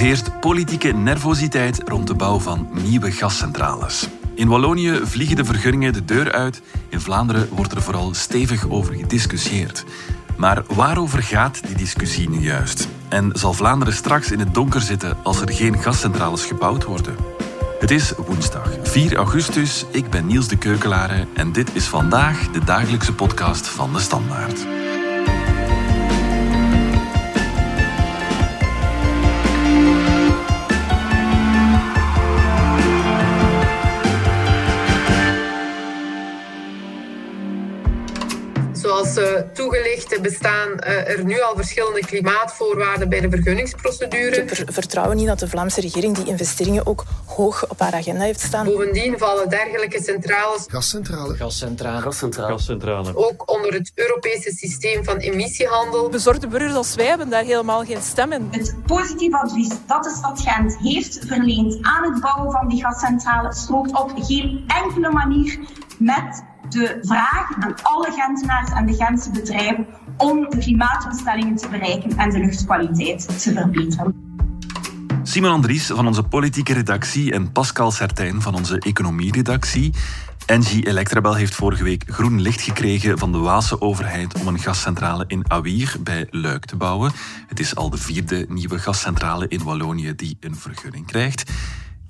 heerst 0.00 0.40
politieke 0.40 0.92
nervositeit 0.92 1.82
rond 1.84 2.06
de 2.06 2.14
bouw 2.14 2.38
van 2.38 2.68
nieuwe 2.72 3.12
gascentrales. 3.12 4.08
In 4.34 4.48
Wallonië 4.48 5.00
vliegen 5.02 5.36
de 5.36 5.44
vergunningen 5.44 5.92
de 5.92 6.04
deur 6.04 6.32
uit. 6.32 6.62
In 6.88 7.00
Vlaanderen 7.00 7.48
wordt 7.48 7.72
er 7.72 7.82
vooral 7.82 8.14
stevig 8.14 8.68
over 8.68 8.94
gediscussieerd. 8.94 9.84
Maar 10.36 10.62
waarover 10.74 11.22
gaat 11.22 11.66
die 11.66 11.76
discussie 11.76 12.30
nu 12.30 12.38
juist? 12.38 12.88
En 13.08 13.30
zal 13.32 13.52
Vlaanderen 13.52 13.94
straks 13.94 14.30
in 14.30 14.38
het 14.38 14.54
donker 14.54 14.80
zitten 14.80 15.16
als 15.22 15.40
er 15.40 15.52
geen 15.52 15.78
gascentrales 15.78 16.44
gebouwd 16.44 16.84
worden? 16.84 17.16
Het 17.80 17.90
is 17.90 18.12
woensdag 18.26 18.76
4 18.82 19.16
augustus. 19.16 19.84
Ik 19.90 20.10
ben 20.10 20.26
Niels 20.26 20.48
de 20.48 20.58
Keukelare 20.58 21.26
en 21.34 21.52
dit 21.52 21.70
is 21.74 21.84
vandaag 21.84 22.50
de 22.50 22.64
dagelijkse 22.64 23.14
podcast 23.14 23.68
van 23.68 23.92
de 23.92 23.98
Standaard. 23.98 24.79
Zoals 39.10 39.32
uh, 39.32 39.40
toegelicht 39.52 40.22
bestaan 40.22 40.68
uh, 40.68 41.08
er 41.08 41.24
nu 41.24 41.40
al 41.40 41.56
verschillende 41.56 42.00
klimaatvoorwaarden 42.00 43.08
bij 43.08 43.20
de 43.20 43.30
vergunningsprocedure. 43.30 44.42
Ik 44.42 44.56
heb 44.56 44.72
vertrouwen 44.72 45.18
in 45.18 45.26
dat 45.26 45.38
de 45.38 45.48
Vlaamse 45.48 45.80
regering 45.80 46.16
die 46.16 46.26
investeringen 46.26 46.86
ook 46.86 47.04
hoog 47.26 47.68
op 47.68 47.78
haar 47.78 47.92
agenda 47.92 48.24
heeft 48.24 48.40
staan. 48.40 48.64
Bovendien 48.64 49.18
vallen 49.18 49.48
dergelijke 49.48 50.02
centrales... 50.02 50.64
Gascentrale. 50.66 51.36
Gascentrale. 51.36 52.00
Gascentrale. 52.00 52.52
Gascentrale. 52.52 53.16
Ook 53.16 53.50
onder 53.50 53.72
het 53.72 53.92
Europese 53.94 54.52
systeem 54.52 55.04
van 55.04 55.16
emissiehandel. 55.16 56.08
Bezorgde 56.08 56.46
burgers 56.46 56.74
als 56.74 56.94
wij 56.94 57.06
hebben 57.06 57.28
daar 57.28 57.44
helemaal 57.44 57.84
geen 57.84 58.02
stem 58.02 58.32
in. 58.32 58.48
Het 58.50 58.74
positief 58.86 59.34
advies 59.34 59.68
dat 59.86 60.04
de 60.04 60.14
stad 60.16 60.40
Gent 60.40 60.76
heeft 60.78 61.18
verleend 61.26 61.78
aan 61.82 62.12
het 62.12 62.20
bouwen 62.20 62.52
van 62.52 62.68
die 62.68 62.82
gascentrale 62.82 63.54
strookt 63.54 64.00
op 64.00 64.12
geen 64.16 64.64
enkele 64.66 65.10
manier 65.10 65.58
met 65.98 66.48
de 66.70 66.98
vraag 67.02 67.52
aan 67.60 67.74
alle 67.82 68.10
Gentenaars 68.10 68.70
en 68.70 68.86
de 68.86 68.94
Gentse 68.94 69.30
bedrijven 69.30 69.86
om 70.16 70.50
de 70.50 70.58
klimaatdoelstellingen 70.58 71.56
te 71.56 71.68
bereiken 71.68 72.16
en 72.16 72.30
de 72.30 72.38
luchtkwaliteit 72.38 73.42
te 73.42 73.52
verbeteren. 73.52 74.28
Simon 75.22 75.50
Andries 75.50 75.86
van 75.86 76.06
onze 76.06 76.22
politieke 76.22 76.72
redactie 76.72 77.32
en 77.32 77.52
Pascal 77.52 77.90
Sertijn 77.90 78.42
van 78.42 78.54
onze 78.54 78.78
economieredactie. 78.78 79.94
Engie 80.46 80.86
Electrabel 80.86 81.34
heeft 81.34 81.54
vorige 81.54 81.84
week 81.84 82.04
groen 82.06 82.40
licht 82.40 82.60
gekregen 82.60 83.18
van 83.18 83.32
de 83.32 83.38
Waalse 83.38 83.80
overheid 83.80 84.40
om 84.40 84.46
een 84.46 84.58
gascentrale 84.58 85.24
in 85.26 85.50
Awier 85.50 85.96
bij 86.00 86.26
Luik 86.30 86.64
te 86.64 86.76
bouwen. 86.76 87.12
Het 87.46 87.60
is 87.60 87.74
al 87.74 87.90
de 87.90 87.98
vierde 87.98 88.46
nieuwe 88.48 88.78
gascentrale 88.78 89.48
in 89.48 89.64
Wallonië 89.64 90.14
die 90.14 90.36
een 90.40 90.56
vergunning 90.56 91.06
krijgt. 91.06 91.50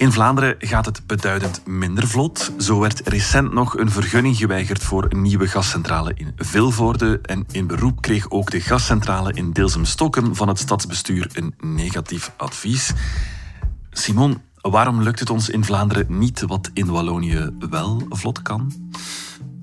In 0.00 0.12
Vlaanderen 0.12 0.54
gaat 0.58 0.86
het 0.86 1.06
beduidend 1.06 1.66
minder 1.66 2.08
vlot. 2.08 2.52
Zo 2.58 2.80
werd 2.80 3.08
recent 3.08 3.52
nog 3.52 3.78
een 3.78 3.90
vergunning 3.90 4.36
geweigerd 4.36 4.82
voor 4.82 5.06
een 5.08 5.22
nieuwe 5.22 5.48
gascentrale 5.48 6.12
in 6.14 6.32
Vilvoorde. 6.36 7.18
En 7.22 7.46
in 7.50 7.66
beroep 7.66 8.00
kreeg 8.00 8.30
ook 8.30 8.50
de 8.50 8.60
gascentrale 8.60 9.32
in 9.32 9.52
Deelsum-Stokken 9.52 10.36
van 10.36 10.48
het 10.48 10.58
stadsbestuur 10.58 11.30
een 11.32 11.54
negatief 11.58 12.32
advies. 12.36 12.92
Simon, 13.90 14.42
waarom 14.60 15.02
lukt 15.02 15.20
het 15.20 15.30
ons 15.30 15.48
in 15.48 15.64
Vlaanderen 15.64 16.18
niet 16.18 16.40
wat 16.40 16.70
in 16.72 16.86
Wallonië 16.86 17.50
wel 17.70 18.06
vlot 18.08 18.42
kan? 18.42 18.72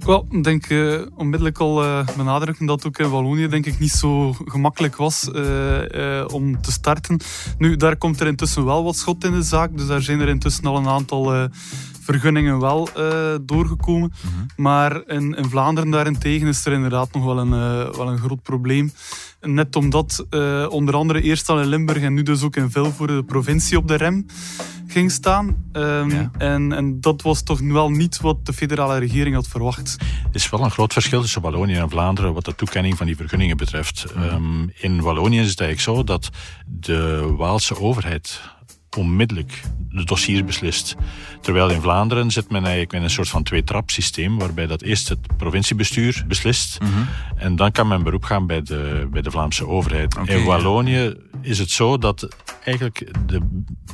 Wel, 0.07 0.27
ik 0.31 0.43
denk 0.43 0.69
uh, 0.69 1.01
onmiddellijk 1.15 1.57
al 1.57 1.83
uh, 1.83 2.07
benadrukken 2.17 2.65
dat 2.65 2.85
ook 2.85 2.97
in 2.97 3.09
Wallonië 3.09 3.47
denk 3.47 3.65
ik 3.65 3.79
niet 3.79 3.91
zo 3.91 4.35
gemakkelijk 4.45 4.95
was 4.95 5.29
uh, 5.33 6.25
om 6.27 6.61
te 6.61 6.71
starten. 6.71 7.19
Nu, 7.57 7.75
daar 7.75 7.95
komt 7.97 8.19
er 8.19 8.27
intussen 8.27 8.65
wel 8.65 8.83
wat 8.83 8.95
schot 8.95 9.23
in 9.23 9.31
de 9.31 9.41
zaak. 9.41 9.77
Dus 9.77 9.87
daar 9.87 10.01
zijn 10.01 10.19
er 10.19 10.27
intussen 10.27 10.65
al 10.65 10.77
een 10.77 10.87
aantal 10.87 11.49
vergunningen 12.01 12.59
wel 12.59 12.89
doorgekomen. 13.41 14.13
Mhm. 14.21 14.61
Maar 14.61 15.01
in, 15.07 15.35
in, 15.35 15.49
Vlaanderen 15.49 15.89
daarentegen 15.89 16.47
is 16.47 16.65
er 16.65 16.71
inderdaad 16.71 17.13
nog 17.13 17.23
wel 17.23 17.37
een, 17.37 17.49
wel 17.91 18.09
een 18.09 18.17
groot 18.17 18.41
probleem. 18.41 18.91
Net 19.47 19.75
omdat 19.75 20.25
onder 20.69 20.95
andere 20.95 21.21
eerst 21.21 21.49
al 21.49 21.61
in 21.61 21.67
Limburg 21.67 22.01
en 22.01 22.13
nu 22.13 22.23
dus 22.23 22.43
ook 22.43 22.55
in 22.55 22.71
Vilvoorde 22.71 23.15
de 23.15 23.23
provincie 23.23 23.77
op 23.77 23.87
de 23.87 23.95
rem 23.95 24.25
ging 24.87 25.11
staan. 25.11 25.69
Um, 25.73 26.31
en, 26.37 26.71
en 26.71 27.01
dat 27.01 27.21
was 27.21 27.43
toch 27.43 27.59
wel 27.59 27.89
niet 27.89 28.21
wat 28.21 28.45
de 28.45 28.53
federale 28.53 28.97
regering 28.97 29.35
had 29.35 29.47
verwacht. 29.47 29.95
Er 29.99 30.35
is 30.35 30.49
wel 30.49 30.63
een 30.63 30.71
groot 30.71 30.93
verschil 30.93 31.21
tussen 31.21 31.41
Wallonië 31.41 31.75
en 31.75 31.89
Vlaanderen 31.89 32.33
wat 32.33 32.45
de 32.45 32.55
toekenning 32.55 32.97
van 32.97 33.05
die 33.05 33.15
vergunningen 33.15 33.57
betreft. 33.57 34.05
Um, 34.17 34.71
in 34.75 35.01
Wallonië 35.01 35.39
is 35.39 35.49
het 35.49 35.59
eigenlijk 35.59 35.97
zo 35.97 36.03
dat 36.03 36.29
de 36.65 37.33
Waalse 37.37 37.79
overheid 37.79 38.41
onmiddellijk 38.97 39.61
de 39.89 40.03
dossier 40.03 40.45
beslist. 40.45 40.95
Terwijl 41.41 41.69
in 41.69 41.81
Vlaanderen 41.81 42.31
zit 42.31 42.49
men 42.49 42.61
eigenlijk 42.61 42.93
in 42.93 43.03
een 43.03 43.09
soort 43.09 43.29
van 43.29 43.43
twee-trap-systeem, 43.43 44.37
waarbij 44.37 44.67
dat 44.67 44.81
eerst 44.81 45.09
het 45.09 45.37
provinciebestuur 45.37 46.23
beslist 46.27 46.81
mm 46.81 46.87
-hmm. 46.87 47.07
en 47.37 47.55
dan 47.55 47.71
kan 47.71 47.87
men 47.87 48.03
beroep 48.03 48.23
gaan 48.23 48.47
bij 48.47 48.61
de, 48.61 49.07
bij 49.11 49.21
de 49.21 49.31
Vlaamse 49.31 49.67
overheid. 49.67 50.17
Okay, 50.17 50.35
in 50.35 50.45
Wallonië. 50.45 51.13
Is 51.47 51.59
het 51.59 51.71
zo 51.71 51.97
dat 51.97 52.27
eigenlijk 52.63 53.13
de 53.25 53.41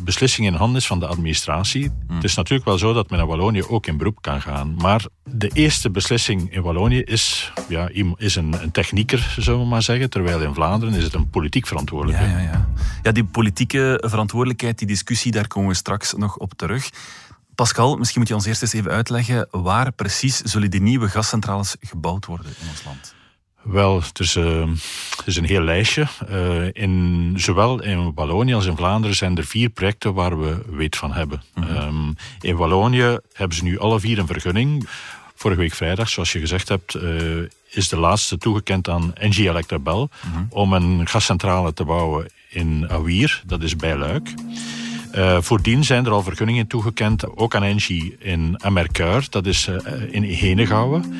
beslissing 0.03 0.47
in 0.47 0.53
handen 0.53 0.77
is 0.77 0.87
van 0.87 0.99
de 0.99 1.07
administratie. 1.07 1.91
Mm. 2.07 2.15
Het 2.15 2.23
is 2.23 2.35
natuurlijk 2.35 2.67
wel 2.67 2.77
zo 2.77 2.93
dat 2.93 3.09
men 3.09 3.19
in 3.19 3.25
Wallonië 3.25 3.63
ook 3.63 3.87
in 3.87 3.97
beroep 3.97 4.21
kan 4.21 4.41
gaan, 4.41 4.75
maar 4.75 5.05
de 5.23 5.49
eerste 5.53 5.89
beslissing 5.89 6.53
in 6.53 6.61
Wallonië 6.61 7.01
is, 7.01 7.51
ja, 7.67 7.89
is 8.15 8.35
een, 8.35 8.61
een 8.61 8.71
technieker, 8.71 9.35
zullen 9.39 9.59
we 9.59 9.65
maar 9.65 9.81
zeggen, 9.81 10.09
terwijl 10.09 10.41
in 10.41 10.53
Vlaanderen 10.53 10.93
is 10.93 11.03
het 11.03 11.13
een 11.13 11.29
politiek 11.29 11.67
verantwoordelijke. 11.67 12.23
Ja, 12.23 12.29
ja, 12.29 12.39
ja. 12.39 12.67
ja 13.01 13.11
die 13.11 13.25
politieke 13.25 14.03
verantwoordelijkheid, 14.05 14.77
die 14.77 14.87
discussie, 14.87 15.31
daar 15.31 15.47
komen 15.47 15.69
we 15.69 15.75
straks 15.75 16.13
nog 16.13 16.37
op 16.37 16.53
terug. 16.53 16.89
Pascal, 17.55 17.97
misschien 17.97 18.19
moet 18.19 18.29
je 18.29 18.35
ons 18.35 18.45
eerst 18.45 18.61
eens 18.61 18.73
even 18.73 18.91
uitleggen 18.91 19.47
waar 19.51 19.91
precies 19.91 20.37
zullen 20.41 20.71
die 20.71 20.81
nieuwe 20.81 21.09
gascentrales 21.09 21.75
gebouwd 21.79 22.25
worden 22.25 22.53
in 22.61 22.69
ons 22.69 22.83
land? 22.83 23.13
Wel, 23.63 24.01
het 24.01 24.19
is, 24.19 24.35
uh, 24.35 24.67
het 25.17 25.27
is 25.27 25.35
een 25.35 25.45
heel 25.45 25.61
lijstje. 25.61 26.07
Uh, 26.29 26.67
in, 26.71 27.33
zowel 27.37 27.81
in 27.83 28.13
Wallonië 28.15 28.53
als 28.53 28.65
in 28.65 28.75
Vlaanderen 28.75 29.15
zijn 29.15 29.37
er 29.37 29.45
vier 29.45 29.69
projecten 29.69 30.13
waar 30.13 30.39
we 30.39 30.61
weet 30.69 30.95
van 30.95 31.13
hebben. 31.13 31.43
Mm 31.55 31.63
-hmm. 31.63 31.77
um, 31.77 32.15
in 32.41 32.55
Wallonië 32.55 33.17
hebben 33.33 33.57
ze 33.57 33.63
nu 33.63 33.79
alle 33.79 33.99
vier 33.99 34.19
een 34.19 34.27
vergunning. 34.27 34.87
Vorige 35.35 35.59
week 35.59 35.73
vrijdag, 35.73 36.09
zoals 36.09 36.31
je 36.31 36.39
gezegd 36.39 36.69
hebt, 36.69 36.95
uh, 36.95 37.01
is 37.69 37.89
de 37.89 37.97
laatste 37.97 38.37
toegekend 38.37 38.89
aan 38.89 39.15
Engie 39.15 39.49
Electrabel 39.49 40.09
mm 40.25 40.33
-hmm. 40.33 40.47
om 40.49 40.73
een 40.73 41.07
gascentrale 41.07 41.73
te 41.73 41.83
bouwen 41.83 42.27
in 42.49 42.89
Awier, 42.89 43.43
dat 43.45 43.61
is 43.61 43.75
bij 43.75 43.97
Luik. 43.97 44.33
Uh, 45.15 45.37
voordien 45.41 45.83
zijn 45.83 46.05
er 46.05 46.11
al 46.11 46.23
vergunningen 46.23 46.67
toegekend, 46.67 47.35
ook 47.37 47.55
aan 47.55 47.63
Engie 47.63 48.15
in 48.19 48.63
Amerkuur, 48.63 49.27
dat 49.29 49.45
is 49.45 49.67
uh, 49.67 49.77
in 50.11 50.23
Henegouwen. 50.23 51.13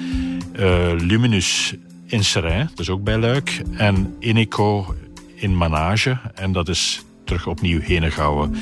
Uh, 0.59 0.91
Luminus 0.97 1.75
in 2.13 2.23
Seraing, 2.23 2.69
is 2.75 2.89
ook 2.89 3.03
bij 3.03 3.17
Luik. 3.17 3.61
En 3.77 4.15
Ineco 4.19 4.95
in 5.35 5.57
Manage, 5.57 6.17
en 6.35 6.51
dat 6.51 6.69
is 6.69 7.01
terug 7.23 7.47
opnieuw 7.47 7.79
Henegouwen. 7.79 8.55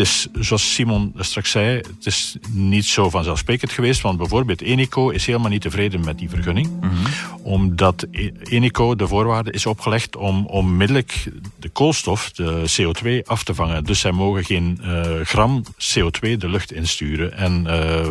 Is, 0.00 0.28
zoals 0.32 0.74
Simon 0.74 1.14
straks 1.16 1.50
zei, 1.50 1.76
het 1.76 2.06
is 2.06 2.36
niet 2.50 2.84
zo 2.84 3.10
vanzelfsprekend 3.10 3.72
geweest, 3.72 4.00
want 4.00 4.18
bijvoorbeeld 4.18 4.60
Eneco 4.60 5.10
is 5.10 5.26
helemaal 5.26 5.50
niet 5.50 5.62
tevreden 5.62 6.04
met 6.04 6.18
die 6.18 6.28
vergunning, 6.28 6.70
mm 6.70 6.90
-hmm. 6.90 7.04
omdat 7.42 8.06
Eneco 8.42 8.94
de 8.96 9.08
voorwaarde 9.08 9.50
is 9.50 9.66
opgelegd 9.66 10.16
om 10.16 10.46
onmiddellijk 10.46 11.30
de 11.58 11.68
koolstof, 11.68 12.30
de 12.30 12.64
CO2, 12.80 13.26
af 13.26 13.44
te 13.44 13.54
vangen. 13.54 13.84
Dus 13.84 14.00
zij 14.00 14.12
mogen 14.12 14.44
geen 14.44 14.80
uh, 14.82 15.20
gram 15.22 15.62
CO2 15.62 16.36
de 16.38 16.48
lucht 16.48 16.72
insturen. 16.72 17.36
En 17.36 17.64
uh, 17.66 18.06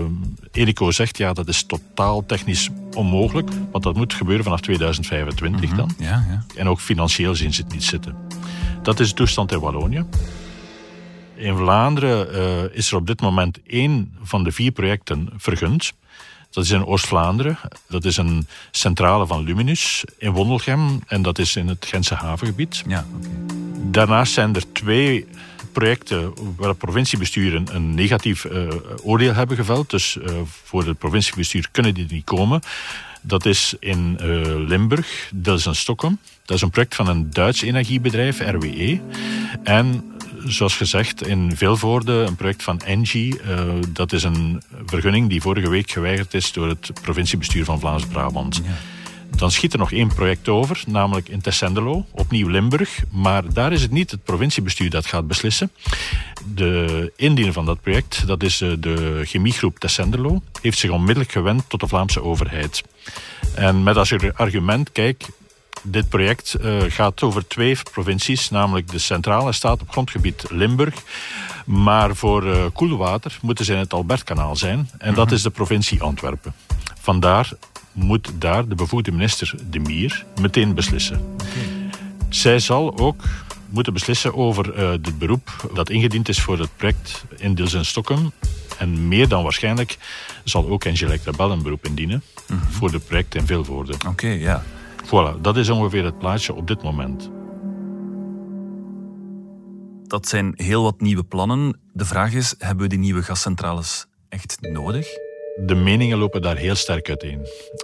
Eneco 0.51 0.91
zegt, 0.91 1.17
ja, 1.17 1.33
dat 1.33 1.47
is 1.47 1.63
totaal 1.63 2.25
technisch 2.25 2.69
onmogelijk, 2.93 3.49
want 3.71 3.83
dat 3.83 3.95
moet 3.95 4.13
gebeuren 4.13 4.43
vanaf 4.43 4.61
2025 4.61 5.61
mm 5.61 5.67
-hmm. 5.67 5.77
dan. 5.77 6.07
Ja, 6.07 6.25
ja. 6.29 6.45
En 6.55 6.67
ook 6.67 6.79
financieel 6.79 7.35
zien 7.35 7.53
ze 7.53 7.61
het 7.61 7.73
niet 7.73 7.83
zitten. 7.83 8.15
Dat 8.83 8.99
is 8.99 9.09
de 9.09 9.15
toestand 9.15 9.51
in 9.51 9.59
Wallonië. 9.59 10.05
In 11.39 11.55
Vlaanderen 11.57 12.35
uh, 12.35 12.77
is 12.77 12.91
er 12.91 12.97
op 12.97 13.07
dit 13.07 13.21
moment 13.21 13.59
één 13.67 14.13
van 14.21 14.43
de 14.43 14.51
vier 14.51 14.71
projecten 14.71 15.29
vergund. 15.37 15.93
Dat 16.49 16.63
is 16.63 16.69
in 16.69 16.85
Oost-Vlaanderen. 16.85 17.57
Dat 17.87 18.05
is 18.05 18.17
een 18.17 18.47
centrale 18.71 19.27
van 19.27 19.43
Luminus 19.43 20.03
in 20.17 20.31
Wondelgem. 20.31 21.01
En 21.07 21.21
dat 21.21 21.39
is 21.39 21.55
in 21.55 21.67
het 21.67 21.85
Gentse 21.85 22.13
havengebied. 22.13 22.83
Ja, 22.87 23.05
okay. 23.17 23.31
Daarnaast 23.91 24.33
zijn 24.33 24.55
er 24.55 24.71
twee 24.71 25.27
projecten 25.71 26.33
waar 26.55 26.69
het 26.69 26.77
provinciebestuur 26.77 27.61
een, 27.71 27.93
negatief 27.93 28.43
uh, 28.43 28.67
oordeel 29.03 29.33
hebben 29.33 29.57
geveld. 29.57 29.89
Dus 29.89 30.15
uh, 30.15 30.31
voor 30.63 30.85
het 30.85 30.97
provinciebestuur 30.97 31.67
kunnen 31.71 31.93
die 31.93 32.05
niet 32.09 32.25
komen. 32.25 32.61
Dat 33.21 33.45
is 33.45 33.75
in 33.79 34.17
uh, 34.21 34.41
Limburg, 34.67 35.31
dat 35.33 35.59
is 35.59 35.65
in 35.65 35.75
Stockholm. 35.75 36.19
Dat 36.45 36.55
is 36.55 36.61
een 36.61 36.69
project 36.69 36.95
van 36.95 37.07
een 37.07 37.29
Duits 37.29 37.61
energiebedrijf, 37.61 38.39
RWE. 38.39 39.01
En 39.63 40.03
zoals 40.45 40.77
gezegd, 40.77 41.27
in 41.27 41.55
Vilvoorde 41.55 42.11
een 42.11 42.35
project 42.35 42.63
van 42.63 42.79
Engie. 42.79 43.41
Uh, 43.41 43.73
dat 43.89 44.13
is 44.13 44.23
een 44.23 44.61
vergunning 44.85 45.29
die 45.29 45.41
vorige 45.41 45.69
week 45.69 45.91
geweigerd 45.91 46.33
is 46.33 46.51
door 46.51 46.67
het 46.67 46.91
provinciebestuur 47.01 47.65
van 47.65 47.79
Vlaams-Brabant. 47.79 48.61
Ja. 48.63 48.71
Dan 49.35 49.51
schiet 49.51 49.73
er 49.73 49.79
nog 49.79 49.91
één 49.91 50.13
project 50.13 50.49
over, 50.49 50.83
namelijk 50.87 51.29
in 51.29 51.41
Tessenderlo, 51.41 52.05
opnieuw 52.11 52.47
Limburg. 52.47 52.99
Maar 53.11 53.53
daar 53.53 53.71
is 53.71 53.81
het 53.81 53.91
niet 53.91 54.11
het 54.11 54.23
provinciebestuur 54.23 54.89
dat 54.89 55.05
gaat 55.05 55.27
beslissen. 55.27 55.71
De 56.55 57.11
indiener 57.15 57.53
van 57.53 57.65
dat 57.65 57.81
project, 57.81 58.27
dat 58.27 58.43
is 58.43 58.61
eh, 58.61 58.71
de 58.79 59.21
chemiegroep 59.25 59.79
Tessenderlo, 59.79 60.41
heeft 60.61 60.77
zich 60.77 60.89
onmiddellijk 60.89 61.31
gewend 61.31 61.63
tot 61.67 61.79
de 61.79 61.87
Vlaamse 61.87 62.23
overheid. 62.23 62.83
En 63.55 63.83
met 63.83 63.97
als 63.97 64.13
argument, 64.33 64.91
kijk, 64.91 65.25
dit 65.81 66.09
project 66.09 66.55
uh, 66.61 66.81
gaat 66.87 67.23
over 67.23 67.47
twee 67.47 67.77
provincies, 67.91 68.49
namelijk 68.49 68.91
de 68.91 68.99
centrale 68.99 69.51
staat 69.51 69.81
op 69.81 69.91
grondgebied 69.91 70.45
Limburg. 70.49 70.95
Maar 71.65 72.15
voor 72.15 72.45
uh, 72.45 72.65
koelwater 72.73 73.37
moeten 73.41 73.65
ze 73.65 73.73
in 73.73 73.79
het 73.79 73.93
Albertkanaal 73.93 74.55
zijn. 74.55 74.89
En 74.97 75.13
dat 75.13 75.25
mhm. 75.25 75.35
is 75.35 75.41
de 75.41 75.49
provincie 75.49 76.01
Antwerpen. 76.01 76.53
Vandaar 77.01 77.51
moet 77.91 78.31
daar 78.35 78.67
de 78.67 78.75
bevoegde 78.75 79.11
minister 79.11 79.53
De 79.69 79.79
Mier 79.79 80.25
meteen 80.41 80.73
beslissen. 80.73 81.35
Zij 82.29 82.59
zal 82.59 82.97
ook 82.97 83.23
moeten 83.69 83.93
beslissen 83.93 84.35
over 84.35 84.79
uh, 84.79 84.89
het 84.89 85.17
beroep 85.17 85.69
dat 85.73 85.89
ingediend 85.89 86.29
is 86.29 86.41
voor 86.41 86.59
het 86.59 86.69
project 86.75 87.23
in 87.37 87.55
Dils 87.55 87.73
en 87.73 87.85
Stockholm. 87.85 88.31
En 88.77 89.07
meer 89.07 89.27
dan 89.27 89.43
waarschijnlijk 89.43 89.97
zal 90.43 90.69
ook 90.69 90.85
Angelique 90.85 91.31
Rebel 91.31 91.51
een 91.51 91.63
beroep 91.63 91.85
indienen 91.85 92.23
mhm. 92.47 92.59
voor 92.69 92.91
het 92.91 93.05
project 93.05 93.35
in 93.35 93.45
Vilvoorde. 93.45 93.93
Oké, 94.07 94.27
ja. 94.27 94.63
Voilà, 95.09 95.41
dat 95.41 95.57
is 95.57 95.69
ongeveer 95.69 96.03
het 96.03 96.17
plaatje 96.17 96.53
op 96.53 96.67
dit 96.67 96.83
moment. 96.83 97.29
Dat 100.07 100.27
zijn 100.27 100.53
heel 100.55 100.83
wat 100.83 101.01
nieuwe 101.01 101.23
plannen. 101.23 101.79
De 101.93 102.05
vraag 102.05 102.33
is, 102.33 102.55
hebben 102.57 102.83
we 102.83 102.89
die 102.89 102.99
nieuwe 102.99 103.23
gascentrales 103.23 104.05
echt 104.27 104.57
nodig? 104.61 105.07
De 105.65 105.75
meningen 105.75 106.17
lopen 106.17 106.41
daar 106.41 106.57
heel 106.57 106.75
sterk 106.75 107.09
uiteen. 107.09 107.39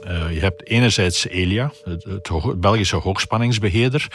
Uh, 0.08 0.34
je 0.34 0.40
hebt 0.40 0.68
enerzijds 0.68 1.28
Elia, 1.28 1.72
het, 1.84 2.04
het, 2.04 2.60
Belgische 2.60 2.96
hoogspanningsbeheerder, 2.96 4.08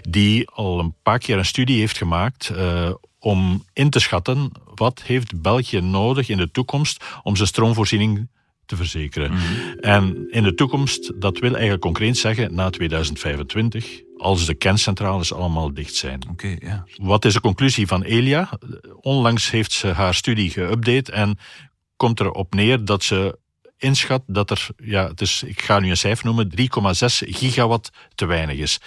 die 0.00 0.48
al 0.48 0.78
een 0.78 0.94
paar 1.02 1.18
keer 1.18 1.38
een 1.38 1.44
studie 1.44 1.78
heeft 1.78 1.96
gemaakt 1.96 2.50
uh, 2.54 2.90
om 3.18 3.64
in 3.72 3.90
te 3.90 4.00
schatten 4.00 4.52
wat 4.74 5.02
heeft 5.02 5.42
België 5.42 5.80
nodig 5.80 6.28
in 6.28 6.36
de 6.36 6.50
toekomst 6.50 7.04
om 7.22 7.36
zijn 7.36 7.48
stroomvoorziening 7.48 8.28
te 8.70 8.76
verzekeren. 8.76 9.32
Mhm. 9.32 9.78
En 9.80 10.26
in 10.30 10.42
de 10.42 10.54
toekomst, 10.54 11.12
dat 11.20 11.38
wil 11.38 11.50
eigenlijk 11.52 11.82
concreet 11.82 12.18
zeggen, 12.18 12.54
na 12.54 12.70
2025, 12.70 14.00
als 14.16 14.46
de 14.46 14.54
kerncentrales 14.54 15.32
allemaal 15.32 15.74
dicht 15.74 15.94
zijn. 15.94 16.22
Oké. 16.30 16.56
ja. 16.60 16.84
Wat 16.96 17.24
is 17.24 17.32
de 17.32 17.40
conclusie 17.40 17.86
van 17.86 18.02
Elia? 18.02 18.48
Onlangs 19.00 19.50
heeft 19.50 19.72
ze 19.72 19.86
haar 19.86 20.14
studie 20.14 20.50
geüpdate 20.50 21.12
en 21.12 21.38
komt 21.96 22.20
erop 22.20 22.54
neer 22.54 22.84
dat 22.84 23.02
ze 23.02 23.38
inschat 23.78 24.22
dat 24.26 24.50
er, 24.50 24.66
ja, 24.76 25.08
het 25.08 25.20
is, 25.20 25.42
ik 25.42 25.62
ga 25.62 25.78
nu 25.80 25.90
een 25.90 25.96
cijfer 25.96 26.26
noemen, 26.26 26.50
3,6 26.56 26.64
gigawatt 27.18 27.90
te 28.14 28.26
weinig 28.26 28.56
is. 28.56 28.80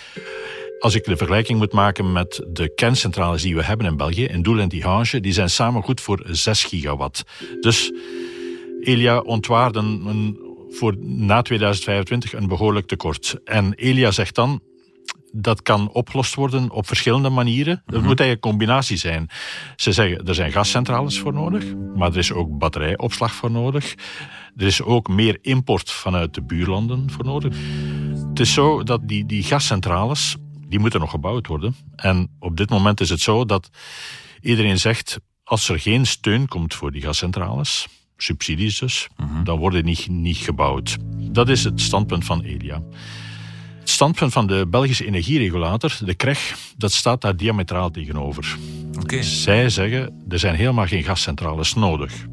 Als 0.80 0.96
ik 0.96 1.04
de 1.04 1.18
vergelijking 1.18 1.60
moet 1.60 1.74
maken 1.74 2.12
met 2.12 2.46
de 2.50 2.74
kerncentrales 2.76 3.42
die 3.42 3.56
we 3.56 3.64
hebben 3.64 3.88
in 3.88 3.98
België, 3.98 4.26
in 4.26 4.42
Doel 4.42 4.60
en 4.60 4.70
Tihange, 4.70 5.20
die 5.20 5.34
zijn 5.34 5.50
samen 5.50 5.84
goed 5.84 6.02
voor 6.02 6.24
6 6.26 6.64
gigawatt. 6.64 7.24
Dus 7.62 7.92
Elia 8.84 9.20
ontwaarde 9.20 9.80
een, 9.80 10.40
voor 10.70 10.96
na 11.00 11.42
2025 11.42 12.34
een 12.34 12.48
behoorlijk 12.48 12.88
tekort. 12.88 13.40
En 13.44 13.74
Elia 13.74 14.12
zegt 14.12 14.36
dan, 14.36 14.62
dat 15.36 15.62
kan 15.62 15.90
opgelost 15.90 16.36
worden 16.36 16.72
op 16.72 16.88
verschillende 16.88 17.30
manieren. 17.30 17.82
Het 17.86 17.96
mhm. 17.96 18.06
moet 18.06 18.20
eigenlijk 18.20 18.46
een 18.46 18.52
combinatie 18.52 18.98
zijn. 18.98 19.30
Ze 19.76 19.92
zeggen, 19.92 20.26
er 20.26 20.36
zijn 20.36 20.52
gascentrales 20.52 21.20
voor 21.20 21.34
nodig, 21.34 21.64
maar 21.96 22.12
er 22.12 22.18
is 22.18 22.32
ook 22.32 22.58
batterijopslag 22.58 23.34
voor 23.34 23.52
nodig. 23.52 23.94
Er 24.56 24.66
is 24.66 24.82
ook 24.82 25.08
meer 25.08 25.38
import 25.42 25.92
vanuit 25.92 26.34
de 26.34 26.44
buurlanden 26.44 27.12
voor 27.12 27.26
nodig. 27.26 27.56
Het 28.30 28.40
is 28.40 28.54
zo 28.54 28.84
dat 28.84 29.08
die, 29.08 29.26
die 29.26 29.44
gascentrales, 29.44 30.36
die 30.68 30.80
moeten 30.80 31.00
nog 31.00 31.10
gebouwd 31.10 31.48
worden. 31.48 31.76
En 31.96 32.36
op 32.40 32.58
dit 32.58 32.70
moment 32.70 33.00
is 33.00 33.10
het 33.10 33.22
zo 33.22 33.46
dat 33.46 33.70
iedereen 34.42 34.80
zegt, 34.80 35.20
als 35.44 35.70
er 35.70 35.80
geen 35.80 36.06
steun 36.06 36.48
komt 36.48 36.74
voor 36.74 36.92
die 36.92 37.02
gascentrales, 37.02 37.88
subsidies 38.24 38.80
dus, 38.80 39.08
mhm. 39.18 39.44
dan 39.44 39.58
worden 39.58 39.86
niet, 39.86 40.08
niet 40.10 40.38
gebouwd. 40.38 40.98
Dat 41.18 41.50
is 41.50 41.64
het 41.64 41.82
standpunt 41.82 42.26
van 42.26 42.42
Elia. 42.42 42.82
Het 43.80 43.90
standpunt 43.90 44.34
van 44.34 44.48
de 44.48 44.68
Belgische 44.70 45.06
energieregulator, 45.06 45.98
de 46.06 46.14
KREG, 46.14 46.56
dat 46.78 46.92
staat 46.92 47.22
daar 47.22 47.38
diametraal 47.38 47.92
tegenover. 47.92 48.58
Okay. 49.02 49.22
Zij 49.22 49.70
zeggen, 49.70 50.24
er 50.30 50.40
zijn 50.40 50.56
helemaal 50.56 50.88
geen 50.88 51.04
gascentrales 51.04 51.74
nodig. 51.74 52.26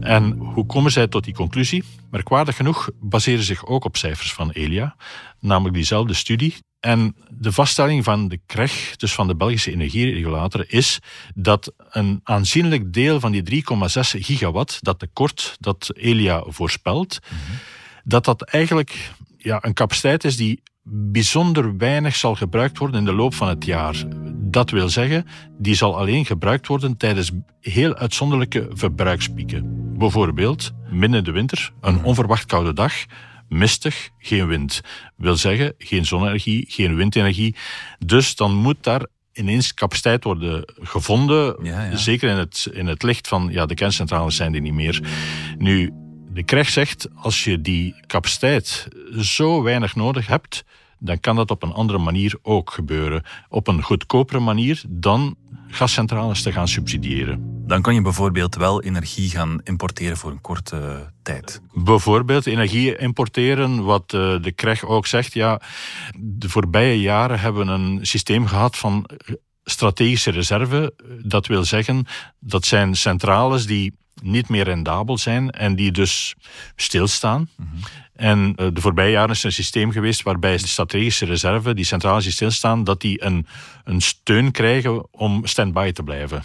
En 0.00 0.32
hoe 0.32 0.66
komen 0.66 0.92
zij 0.92 1.06
tot 1.08 1.24
die 1.24 1.34
conclusie? 1.34 1.84
Merkwaardig 2.10 2.56
genoeg 2.56 2.90
baseren 3.00 3.44
zich 3.44 3.66
ook 3.66 3.84
op 3.84 3.96
cijfers 3.96 4.32
van 4.32 4.50
Elia, 4.50 4.96
namelijk 5.40 5.74
diezelfde 5.74 6.14
studie. 6.14 6.54
En 6.86 7.16
de 7.30 7.52
vaststelling 7.52 8.04
van 8.04 8.28
de 8.28 8.40
KREG, 8.46 8.96
dus 8.96 9.14
van 9.14 9.26
de 9.26 9.36
Belgische 9.36 9.72
energieregulator, 9.72 10.64
is 10.68 10.98
dat 11.34 11.72
een 11.90 12.20
aanzienlijk 12.22 12.92
deel 12.92 13.20
van 13.20 13.32
die 13.32 13.64
3,6 13.64 13.64
gigawatt, 14.00 14.78
dat 14.80 14.98
tekort 14.98 15.56
dat 15.60 15.90
Elia 15.94 16.44
voorspelt, 16.46 17.18
mhm. 17.22 17.52
dat 18.04 18.24
dat 18.24 18.42
eigenlijk 18.42 19.12
ja, 19.38 19.58
een 19.60 19.74
capaciteit 19.74 20.24
is 20.24 20.36
die 20.36 20.62
bijzonder 20.88 21.76
weinig 21.76 22.16
zal 22.16 22.34
gebruikt 22.34 22.78
worden 22.78 22.98
in 22.98 23.04
de 23.04 23.12
loop 23.12 23.34
van 23.34 23.48
het 23.48 23.64
jaar. 23.64 24.04
Dat 24.34 24.70
wil 24.70 24.88
zeggen, 24.88 25.26
die 25.58 25.74
zal 25.74 25.98
alleen 25.98 26.26
gebruikt 26.26 26.66
worden 26.66 26.96
tijdens 26.96 27.30
heel 27.60 27.94
uitzonderlijke 27.94 28.68
verbruikspieken. 28.72 29.62
Bijvoorbeeld, 29.98 30.72
midden 30.90 31.18
in 31.18 31.24
de 31.24 31.32
winter, 31.32 31.72
een 31.80 31.94
mhm. 31.94 32.04
onverwacht 32.04 32.46
koude 32.46 32.72
dag, 32.72 32.92
mistig, 33.48 34.10
geen 34.18 34.46
wind. 34.46 34.80
Wil 35.16 35.36
zeggen, 35.36 35.74
geen 35.78 36.04
zonne-energie, 36.04 36.64
geen 36.68 36.96
windenergie. 36.96 37.54
Dus 37.98 38.34
dan 38.34 38.54
moet 38.54 38.76
daar 38.80 39.06
ineens 39.32 39.74
capaciteit 39.74 40.24
worden 40.24 40.72
gevonden. 40.80 41.56
Zeker 41.96 42.30
in 42.30 42.36
het, 42.36 42.68
in 42.72 42.86
het 42.86 43.02
licht 43.02 43.28
van 43.28 43.48
ja, 43.50 43.66
de 43.66 43.74
kerncentrales 43.74 44.36
zijn 44.36 44.52
die 44.52 44.60
niet 44.60 44.72
meer. 44.72 45.00
Nu, 45.58 45.92
de 46.32 46.42
krijg 46.42 46.68
zegt, 46.68 47.08
als 47.14 47.44
je 47.44 47.60
die 47.60 47.94
capaciteit 48.06 48.88
zo 49.20 49.62
weinig 49.62 49.94
nodig 49.94 50.26
hebt, 50.26 50.64
dan 50.98 51.20
kan 51.20 51.36
dat 51.36 51.50
op 51.50 51.62
een 51.62 51.72
andere 51.72 51.98
manier 51.98 52.38
ook 52.42 52.70
gebeuren. 52.70 53.22
Op 53.48 53.68
een 53.68 53.82
goedkopere 53.82 54.40
manier 54.40 54.82
dan 54.88 55.36
gascentrales 55.68 56.42
te 56.42 56.52
gaan 56.52 56.68
subsidiëren. 56.68 57.64
Dan 57.66 57.82
kan 57.82 57.94
je 57.94 58.02
bijvoorbeeld 58.02 58.54
wel 58.54 58.82
energie 58.82 59.30
gaan 59.30 59.60
importeren 59.64 60.16
voor 60.16 60.30
een 60.30 60.40
korte 60.40 61.12
tijd. 61.22 61.60
Bijvoorbeeld 61.72 62.46
energie 62.46 62.96
importeren, 62.96 63.84
wat 63.84 64.12
eh, 64.12 64.42
de 64.42 64.52
KREG 64.52 64.84
ook 64.84 65.06
zegt. 65.06 65.32
Ja, 65.32 65.60
de 66.18 66.48
voorbije 66.48 67.00
jaren 67.00 67.40
hebben 67.40 67.66
we 67.66 67.72
een 67.72 68.06
systeem 68.06 68.46
gehad 68.46 68.76
van 68.76 69.08
strategische 69.64 70.30
reserve. 70.30 70.94
Dat 71.22 71.46
wil 71.46 71.64
zeggen, 71.64 72.06
dat 72.40 72.64
zijn 72.64 72.94
centrales 72.94 73.66
die 73.66 73.94
niet 74.22 74.48
meer 74.48 74.64
rendabel 74.64 75.18
zijn 75.18 75.50
en 75.50 75.74
die 75.74 75.92
dus 75.92 76.34
stilstaan. 76.76 77.48
En 78.16 78.52
eh, 78.56 78.66
de 78.72 78.80
voorbije 78.80 79.10
jaren 79.10 79.30
is 79.30 79.40
er 79.40 79.46
een 79.46 79.52
systeem 79.52 79.90
geweest 79.90 80.22
waarbij 80.22 80.56
de 80.56 80.66
strategische 80.66 81.24
reserve, 81.24 81.74
die 81.74 81.84
centrales 81.84 82.24
die 82.24 82.32
stilstaan, 82.32 82.84
dat 82.84 83.00
die 83.00 83.24
een, 83.24 83.46
een 83.84 84.00
steun 84.00 84.50
krijgen 84.50 85.12
om 85.12 85.46
stand-by 85.46 85.92
te 85.92 86.02
blijven. 86.02 86.44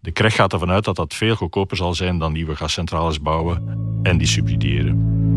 De 0.00 0.10
KREG 0.10 0.34
gaat 0.34 0.52
ervan 0.52 0.70
uit 0.70 0.84
dat 0.84 0.96
dat 0.96 1.14
veel 1.14 1.34
goedkoper 1.34 1.76
zal 1.76 1.94
zijn 1.94 2.18
dan 2.18 2.32
nieuwe 2.32 2.56
gascentrales 2.56 3.20
bouwen 3.20 3.78
en 4.02 4.18
die 4.18 4.26
subsidiëren. 4.26 5.31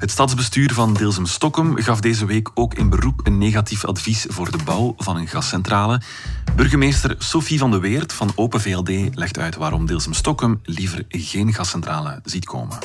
Het 0.00 0.10
stadsbestuur 0.10 0.72
van 0.74 0.94
Deelsum-Stokkum 0.94 1.76
gaf 1.76 2.00
deze 2.00 2.26
week 2.26 2.50
ook 2.54 2.74
in 2.74 2.88
beroep 2.88 3.26
een 3.26 3.38
negatief 3.38 3.84
advies 3.84 4.26
voor 4.28 4.50
de 4.50 4.58
bouw 4.64 4.94
van 4.96 5.16
een 5.16 5.28
gascentrale. 5.28 6.00
Burgemeester 6.56 7.14
Sophie 7.18 7.58
van 7.58 7.70
de 7.70 7.78
Weert 7.78 8.12
van 8.12 8.32
Open 8.34 8.60
VLD 8.60 9.16
legt 9.16 9.38
uit 9.38 9.56
waarom 9.56 9.86
Deelsum-Stokkum 9.86 10.60
liever 10.62 11.04
geen 11.08 11.52
gascentrale 11.52 12.20
ziet 12.24 12.44
komen. 12.44 12.78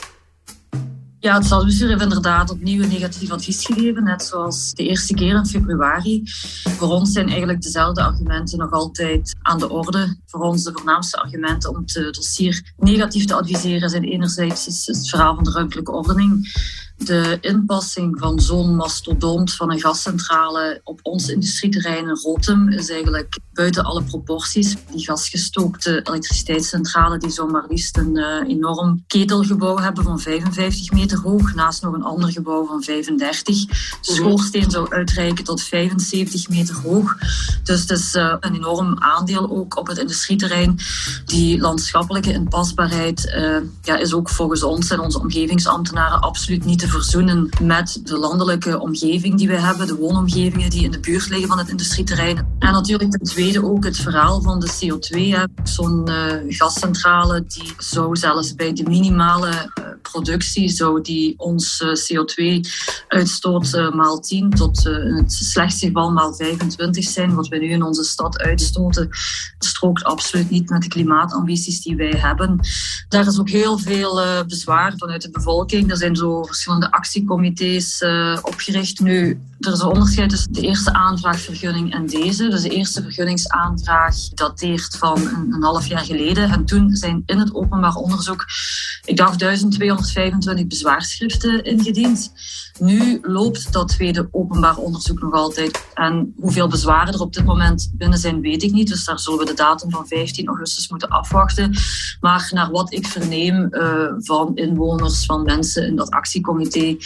Ja, 1.20 1.36
het 1.36 1.46
stadsbestuur 1.46 1.90
heeft 1.90 2.02
inderdaad 2.02 2.50
opnieuw 2.50 2.84
een 2.84 2.90
negatief 2.90 3.32
advies 3.32 3.66
gegeven, 3.66 4.04
net 4.04 4.24
zoals 4.24 4.74
de 4.74 4.84
eerste 4.84 5.14
keer 5.14 5.36
in 5.36 5.46
februari. 5.46 6.22
Voor 6.64 6.88
ons 6.88 7.12
zijn 7.12 7.30
eigenlijk 7.30 7.62
dezelfde 7.62 8.04
argumenten 8.04 8.58
nog 8.58 8.72
altijd 8.72 9.36
aan 9.42 9.60
de 9.60 9.70
orde. 9.70 10.18
Voor 10.26 10.42
ons 10.42 10.64
de 10.64 10.72
voornaamste 10.74 11.18
argumenten 11.18 11.70
om 11.70 11.76
het 11.76 12.14
dossier 12.16 12.74
negatief 12.78 13.26
te 13.26 13.36
adviseren 13.36 13.90
zijn 13.90 14.04
enerzijds 14.04 14.86
het 14.86 15.10
verhaal 15.10 15.36
van 15.36 15.44
de 15.44 15.52
ruimtelijke 15.52 15.92
ordening 15.92 16.48
De 16.98 17.38
inpassing 17.42 18.20
van 18.20 18.40
zo'n 18.40 18.76
mastodont 18.76 19.54
van 19.54 19.72
een 19.72 19.80
gascentrale 19.80 20.82
op 20.84 21.00
ons 21.02 21.30
industrieterrein 21.30 22.08
in 22.08 22.20
Rotem 22.22 22.70
is 22.70 22.90
eigenlijk 22.90 23.40
buiten 23.54 23.84
alle 23.84 24.04
proporties. 24.04 24.76
Die 24.92 25.06
gasgestookte 25.06 26.02
elektriciteitscentrale 26.04 27.18
die 27.18 27.32
zo 27.32 27.48
maar 27.48 27.66
liefst 27.70 27.98
een 27.98 28.18
uh, 28.18 28.48
enorm 28.48 29.04
ketelgebouw 29.08 29.78
hebben 29.78 30.04
van 30.04 30.20
55 30.20 30.92
meter 30.92 31.20
hoog, 31.20 31.54
naast 31.54 31.82
nog 31.82 31.94
een 31.94 32.04
ander 32.04 32.32
gebouw 32.32 32.66
van 32.66 32.84
35. 32.84 33.66
De 33.66 33.96
schoorsteen 34.02 34.72
zou 34.72 34.94
uitreiken 34.94 35.44
tot 35.44 35.62
75 35.62 36.50
meter 36.50 36.76
hoog. 36.76 37.18
Dus 37.64 37.82
het 37.82 37.90
is 37.90 38.16
uh, 38.16 38.36
een 38.40 38.56
enorm 38.56 38.96
aandeel 39.00 39.50
ook 39.50 39.78
op 39.78 39.88
het 39.88 39.98
industrieterrein. 39.98 40.80
Die 41.26 41.60
landschappelijke 41.60 42.34
inpasbaarheid 42.34 43.34
uh, 43.38 43.58
ja, 43.82 43.98
is 43.98 44.14
ook 44.14 44.30
volgens 44.30 44.64
ons 44.64 44.90
en 44.90 45.00
onze 45.00 45.20
omgevingsambtenaren 45.20 46.20
absoluut 46.20 46.66
niet 46.66 46.84
verzoenen 46.88 47.50
met 47.62 48.00
de 48.04 48.18
landelijke 48.18 48.80
omgeving 48.80 49.38
die 49.38 49.48
we 49.48 49.60
hebben, 49.60 49.88
de 49.88 49.96
woonomgevingen 49.96 50.70
die 50.70 50.84
in 50.84 50.92
de 50.92 51.00
buurt 51.00 51.30
liggen 51.30 51.48
van 51.48 51.58
het 51.58 51.70
industrieterrein. 51.70 52.38
En 52.60 52.72
natuurlijk 52.72 53.12
ten 53.12 53.24
tweede 53.24 53.64
ook 53.66 53.84
het 53.84 53.98
verhaal 53.98 54.42
van 54.42 54.60
de 54.60 54.72
CO2. 54.72 55.44
Zo'n 55.64 56.10
uh, 56.10 56.34
gascentrale 56.48 57.44
die 57.48 57.74
zou 57.78 58.16
zelfs 58.16 58.56
bij 58.56 58.74
de 58.74 58.84
minimale 58.84 59.72
productie 60.12 60.70
zou 60.70 61.02
die 61.02 61.34
ons 61.38 61.82
uh, 61.82 61.90
CO2-uitstoot 61.90 63.92
maal 63.94 64.20
10 64.20 64.50
tot 64.50 64.86
in 64.86 65.16
het 65.16 65.32
slechtste 65.32 65.86
geval 65.86 66.12
maal 66.12 66.34
25 66.34 67.04
zijn. 67.04 67.36
Wat 67.36 67.48
we 67.48 67.58
nu 67.58 67.70
in 67.70 67.84
onze 67.84 68.04
stad 68.04 68.40
uitstoten, 68.40 69.10
strookt 69.60 70.04
absoluut 70.04 70.50
niet 70.50 70.70
met 70.70 70.82
de 70.82 70.88
klimaatambities 70.88 71.82
die 71.82 71.96
wij 71.96 72.14
hebben. 72.18 72.60
Daar 73.10 73.28
is 73.28 73.40
ook 73.40 73.50
heel 73.50 73.78
veel 73.78 74.44
bezwaar 74.48 74.94
vanuit 74.98 75.22
de 75.22 75.32
bevolking. 75.32 75.92
Er 75.92 75.98
zijn 75.98 76.16
zo 76.16 76.44
verschillende 76.44 76.92
actiecomité's 76.92 78.04
opgericht. 78.42 79.00
Nu, 79.00 79.40
er 79.66 79.74
is 79.74 79.80
een 79.80 79.88
onderscheid 79.88 80.30
tussen 80.30 80.54
de 80.54 80.62
eerste 80.62 80.94
aanvraagvergunning 80.94 81.94
en 81.94 82.06
deze. 82.06 82.50
Dus 82.50 82.62
de 82.62 82.70
eerste 82.70 83.02
vergunningsaanvraag 83.02 84.16
dateert 84.34 84.98
van 84.98 85.18
een, 85.18 85.54
een 85.54 85.64
half 85.64 85.88
jaar 85.88 86.04
geleden. 86.04 86.50
En 86.50 86.66
toen 86.66 86.96
zijn 86.96 87.24
in 87.26 87.38
het 87.38 87.56
openbaar 87.56 87.96
onderzoek, 87.96 88.46
ik 89.06 89.18
dacht 89.18 89.40
1225 89.40 90.68
bezwaarschriften 90.68 91.64
ingediend. 91.64 92.32
Nu 92.80 93.20
loopt 93.22 93.74
dat 93.74 93.88
tweede 93.88 94.28
openbaar 94.32 94.78
onderzoek 94.78 95.22
nog 95.22 95.34
altijd. 95.34 95.86
En 95.94 96.34
hoeveel 96.40 96.68
bezwaren 96.68 97.14
er 97.14 97.22
op 97.22 97.34
dit 97.34 97.46
moment 97.46 97.92
binnen 97.94 98.20
zijn, 98.20 98.42
weet 98.42 98.64
ik 98.64 98.72
niet. 98.72 98.88
Dus 98.88 99.06
daar 99.06 99.20
zullen 99.20 99.40
we 99.40 99.46
de 99.46 99.54
datum 99.54 99.92
van 99.92 100.08
15 100.08 100.48
augustus 100.48 100.90
moeten 100.90 101.10
afwachten. 101.10 101.74
Maar 102.20 102.50
naar 102.54 102.72
wat 102.72 102.94
ik 102.94 103.08
verneem 103.08 103.68
uh, 103.72 104.06
van 104.18 104.56
inwoners, 104.56 105.26
van 105.26 105.44
mensen 105.44 105.88
in 105.88 105.96
dat 105.96 106.10
actiecomité, 106.10 106.98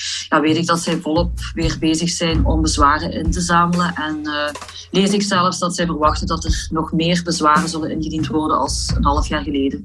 weet 0.41 0.57
ik 0.57 0.65
dat 0.65 0.79
zij 0.79 0.99
volop 0.99 1.31
weer 1.53 1.77
bezig 1.79 2.09
zijn 2.09 2.45
om 2.49 2.61
bezwaren 2.61 3.11
in 3.11 3.31
te 3.31 3.41
zamelen. 3.41 3.95
En 3.95 4.19
uh, 4.23 4.49
lees 4.91 5.13
ik 5.13 5.21
zelfs 5.21 5.59
dat 5.59 5.75
zij 5.75 5.85
verwachten 5.85 6.27
dat 6.27 6.45
er 6.45 6.67
nog 6.71 6.91
meer 6.91 7.21
bezwaren 7.23 7.69
zullen 7.69 7.91
ingediend 7.91 8.27
worden 8.27 8.57
als 8.57 8.91
een 8.95 9.03
half 9.05 9.27
jaar 9.27 9.43
geleden. 9.43 9.83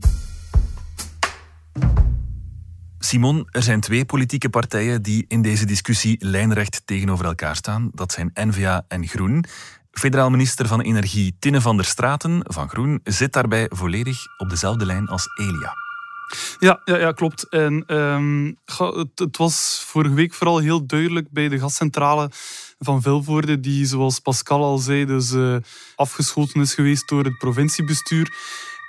Simon, 2.99 3.49
er 3.51 3.63
zijn 3.63 3.81
twee 3.81 4.05
politieke 4.05 4.49
partijen 4.49 5.03
die 5.03 5.25
in 5.29 5.43
deze 5.43 5.67
discussie 5.67 6.17
lijnrecht 6.19 6.83
tegenover 6.85 7.25
elkaar 7.25 7.57
staan. 7.57 7.91
Dat 7.93 8.13
zijn 8.13 8.31
N-VA 8.35 8.85
en 8.89 9.07
Groen. 9.07 9.45
Federaal 9.91 10.31
minister 10.31 10.67
van 10.67 10.81
Energie 10.81 11.37
Tinne 11.39 11.61
van 11.61 11.77
der 11.77 11.85
Straten 11.87 12.41
van 12.43 12.69
Groen 12.69 13.01
zit 13.03 13.33
daarbij 13.33 13.67
volledig 13.69 14.19
op 14.39 14.51
dezelfde 14.51 14.87
lijn 14.87 15.09
als 15.09 15.27
Elia. 15.41 15.84
Ja, 16.59 16.81
ja, 16.85 16.97
ja 16.97 17.13
klopt. 17.13 17.49
En, 17.49 17.85
het, 18.65 19.19
het, 19.19 19.37
was 19.37 19.85
vorige 19.87 20.15
week 20.15 20.35
vooral 20.35 20.59
heel 20.59 20.87
duidelijk 20.87 21.31
bij 21.31 21.49
de 21.49 21.59
gascentrale 21.59 22.31
van 22.79 23.03
Vilvoorde, 23.03 23.61
die, 23.61 23.87
zoals 23.87 24.19
Pascal 24.19 24.63
al 24.63 24.79
zei, 24.79 25.05
dus 25.05 25.33
uh, 25.33 25.57
afgeschoten 25.97 26.61
is 26.61 26.75
geweest 26.75 27.09
door 27.09 27.25
het 27.25 27.39
provinciebestuur. 27.39 28.37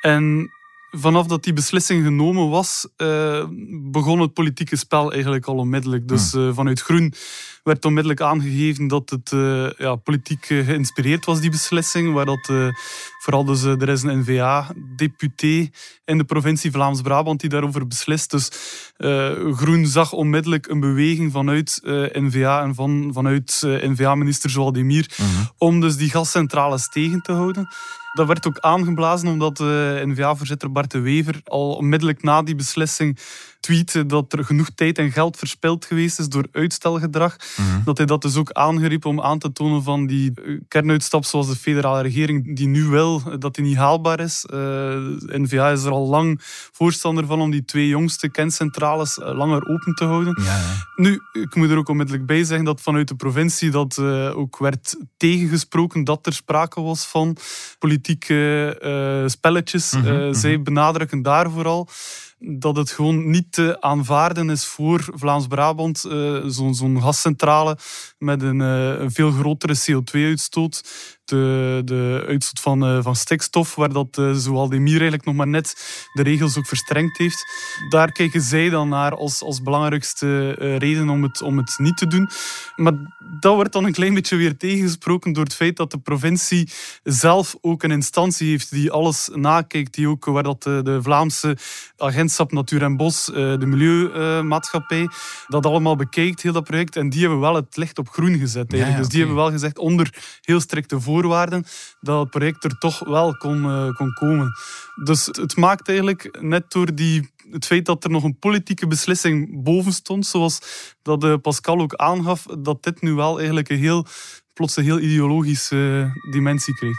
En 0.01 0.51
vanaf 0.97 1.27
dat 1.27 1.43
die 1.43 1.53
beslissing 1.53 2.03
genomen 2.03 2.49
was, 2.49 2.87
uh, 2.97 3.45
begon 3.91 4.19
het 4.19 4.33
politieke 4.33 4.75
spel 4.75 5.11
eigenlijk 5.11 5.45
al 5.45 5.55
onmiddellijk. 5.55 6.07
Dus 6.07 6.33
uh, 6.33 6.53
vanuit 6.53 6.81
Groen 6.81 7.13
werd 7.63 7.85
onmiddellijk 7.85 8.21
aangegeven 8.21 8.87
dat 8.87 9.09
het 9.09 9.31
uh, 9.31 9.69
ja, 9.77 9.95
politiek 9.95 10.45
geïnspireerd 10.45 11.25
was, 11.25 11.39
die 11.39 11.49
beslissing. 11.49 12.13
Waar 12.13 12.25
dat, 12.25 12.73
vooral 13.19 13.45
dus, 13.45 13.63
er 13.63 13.89
is 13.89 14.03
een 14.03 14.19
N-VA-deputé 14.19 15.69
in 16.05 16.17
de 16.17 16.23
provincie 16.23 16.71
Vlaams-Brabant 16.71 17.39
die 17.39 17.49
daarover 17.49 17.87
beslist. 17.87 18.31
Dus 18.31 18.49
Groen 19.51 19.85
zag 19.85 20.13
onmiddellijk 20.13 20.67
een 20.67 20.79
beweging 20.79 21.31
vanuit 21.31 21.79
N-VA 22.13 22.61
en 22.61 22.75
van, 22.75 23.09
vanuit 23.13 23.59
N-VA-minister 23.63 24.49
Joël 24.49 24.71
Demir 24.71 25.09
mm 25.17 25.25
-hmm. 25.25 25.49
om 25.57 25.79
dus 25.79 25.97
die 25.97 26.09
gascentrales 26.09 26.89
tegen 26.89 27.21
te 27.21 27.31
houden. 27.31 27.67
Dat 28.15 28.27
werd 28.27 28.47
ook 28.47 28.59
aangeblazen 28.59 29.27
omdat 29.27 29.57
de 29.57 30.01
N-VA-voorzitter 30.05 30.71
Bart 30.71 30.91
de 30.91 30.99
Wever 30.99 31.41
al 31.43 31.73
onmiddellijk 31.73 32.23
na 32.23 32.43
die 32.43 32.55
beslissing 32.55 33.19
dat 34.07 34.33
er 34.33 34.45
genoeg 34.45 34.69
tijd 34.75 34.97
en 34.97 35.11
geld 35.11 35.37
verspild 35.37 35.85
geweest 35.85 36.19
is 36.19 36.29
door 36.29 36.47
uitstelgedrag. 36.51 37.35
Mhm. 37.55 37.83
Dat 37.83 37.97
hij 37.97 38.05
dat 38.05 38.21
dus 38.21 38.35
ook 38.35 38.51
aangeriep 38.51 39.05
om 39.05 39.21
aan 39.21 39.39
te 39.39 39.51
tonen 39.51 39.83
van 39.83 40.07
die 40.07 40.31
eh, 40.35 40.59
kernuitstap 40.67 41.25
zoals 41.25 41.47
de 41.47 41.55
federale 41.55 42.01
regering 42.01 42.55
die 42.55 42.67
nu 42.67 42.83
wil, 42.83 43.21
eh, 43.25 43.33
dat 43.39 43.55
die 43.55 43.63
niet 43.63 43.77
haalbaar 43.77 44.19
is. 44.19 44.45
Uh, 44.53 44.59
N-VA 45.27 45.71
is 45.71 45.83
er 45.83 45.91
al 45.91 46.07
lang 46.07 46.39
voorstander 46.71 47.25
van 47.25 47.41
om 47.41 47.51
die 47.51 47.65
twee 47.65 47.87
jongste 47.87 48.29
kerncentrales 48.31 49.19
langer 49.21 49.67
open 49.67 49.93
te 49.93 50.05
houden. 50.05 50.41
Ja. 50.43 50.59
Nu, 50.95 51.21
ik 51.31 51.55
moet 51.55 51.69
er 51.69 51.77
ook 51.77 51.89
onmiddellijk 51.89 52.25
bij 52.25 52.43
zeggen 52.43 52.65
dat 52.65 52.81
vanuit 52.81 53.07
de 53.07 53.15
provincie 53.15 53.69
dat 53.69 53.97
uh, 53.99 54.37
ook 54.37 54.57
werd 54.57 54.95
tegengesproken 55.17 56.03
dat 56.03 56.25
er 56.25 56.33
sprake 56.33 56.81
was 56.81 57.05
van 57.05 57.37
politieke 57.79 58.33
uh, 59.23 59.27
spelletjes. 59.29 59.91
Mm 59.91 60.01
-hmm. 60.01 60.33
zij 60.33 60.61
benadrukken 60.61 61.21
daar 61.21 61.51
vooral 61.51 61.89
dat 62.39 62.75
het 62.75 62.91
gewoon 62.91 63.29
niet 63.29 63.51
te 63.51 63.81
aanvaarden 63.81 64.49
is 64.49 64.65
voor 64.65 65.07
Vlaams-Brabant. 65.13 66.05
Uh, 66.07 66.43
Zo'n 66.45 66.75
zo 66.75 66.99
gascentrale 66.99 67.77
met 68.17 68.41
een, 68.41 68.59
uh, 68.59 68.99
een 68.99 69.11
veel 69.11 69.31
grotere 69.31 69.75
CO2-uitstoot 69.75 70.83
de, 71.25 71.81
de 71.85 72.23
uitstoot 72.27 72.59
van, 72.59 72.95
uh, 72.95 73.03
van 73.03 73.15
stikstof, 73.15 73.75
waar 73.75 73.93
dat 73.93 74.17
uh, 74.17 74.31
Zoaldemir 74.33 74.91
eigenlijk 74.91 75.25
nog 75.25 75.35
maar 75.35 75.47
net 75.47 75.75
de 76.13 76.23
regels 76.23 76.57
ook 76.57 76.67
verstrengd 76.67 77.17
heeft. 77.17 77.45
Daar 77.89 78.11
kijken 78.11 78.41
zij 78.41 78.69
dan 78.69 78.89
naar 78.89 79.15
als, 79.15 79.41
als 79.41 79.61
belangrijkste 79.61 80.51
reden 80.77 81.09
om 81.09 81.23
het, 81.23 81.41
om 81.41 81.57
het 81.57 81.73
niet 81.77 81.97
te 81.97 82.07
doen. 82.07 82.29
Maar 82.75 82.93
dat 83.39 83.55
wordt 83.55 83.73
dan 83.73 83.85
een 83.85 83.91
klein 83.91 84.13
beetje 84.13 84.35
weer 84.35 84.57
tegengesproken 84.57 85.33
door 85.33 85.43
het 85.43 85.55
feit 85.55 85.77
dat 85.77 85.91
de 85.91 85.97
provincie 85.97 86.69
zelf 87.03 87.55
ook 87.61 87.83
een 87.83 87.91
instantie 87.91 88.49
heeft 88.49 88.71
die 88.71 88.91
alles 88.91 89.29
nakijkt, 89.33 89.93
die 89.93 90.09
ook 90.09 90.25
waar 90.25 90.43
dat 90.43 90.63
de, 90.63 90.81
de 90.83 91.01
Vlaamse 91.01 91.57
agentschap 91.97 92.51
Natuur 92.51 92.83
en 92.83 92.97
Bos, 92.97 93.25
de 93.25 93.65
Milieumaatschappij, 93.65 95.09
dat 95.47 95.65
allemaal 95.65 95.95
bekijkt, 95.95 96.41
heel 96.41 96.53
dat 96.53 96.63
project. 96.63 96.95
En 96.95 97.09
die 97.09 97.21
hebben 97.21 97.39
wel 97.39 97.55
het 97.55 97.77
licht 97.77 97.97
op 97.97 98.09
groen 98.09 98.37
gezet. 98.37 98.71
Ja, 98.71 98.87
ja, 98.87 98.97
dus 98.97 99.07
die 99.07 99.19
hebben 99.19 99.37
wel 99.37 99.51
gezegd, 99.51 99.77
onder 99.77 100.13
heel 100.41 100.59
strikte 100.59 100.99
voorwaarden 100.99 101.14
voorwaarden 101.15 101.65
dat 101.99 102.19
het 102.19 102.29
project 102.29 102.63
er 102.63 102.77
toch 102.77 102.99
wel 102.99 103.37
kon, 103.37 103.63
uh, 103.63 103.93
kon 103.93 104.13
komen. 104.13 104.51
Dus 105.03 105.25
het 105.25 105.55
maakt 105.55 105.87
eigenlijk 105.87 106.37
net 106.41 106.71
door 106.71 106.95
die, 106.95 107.29
het 107.51 107.65
feit 107.65 107.85
dat 107.85 108.03
er 108.03 108.09
nog 108.09 108.23
een 108.23 108.39
politieke 108.39 108.87
beslissing 108.87 109.63
boven 109.63 109.93
stond, 109.93 110.25
zoals 110.25 110.59
dat 111.01 111.23
uh, 111.23 111.33
Pascal 111.41 111.79
ook 111.79 111.95
aangaf, 111.95 112.45
dat 112.59 112.83
dit 112.83 113.01
nu 113.01 113.13
wel 113.13 113.37
eigenlijk 113.37 113.69
een 113.69 113.77
heel, 113.77 114.05
plots 114.53 114.75
een 114.75 114.83
heel 114.83 114.99
ideologische 114.99 115.75
uh, 115.75 116.33
dimensie 116.33 116.73
kreeg. 116.73 116.97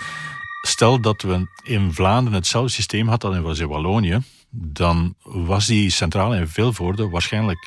Stel 0.63 1.01
dat 1.01 1.23
we 1.23 1.49
in 1.63 1.93
Vlaanderen 1.93 2.39
hetzelfde 2.39 2.73
systeem 2.73 3.09
hadden 3.09 3.45
als 3.45 3.59
in 3.59 3.69
Wallonië, 3.69 4.19
dan 4.51 5.15
was 5.23 5.67
die 5.67 5.91
centrale 5.91 6.37
in 6.37 6.49
Vilvoorde 6.49 7.09
waarschijnlijk 7.09 7.59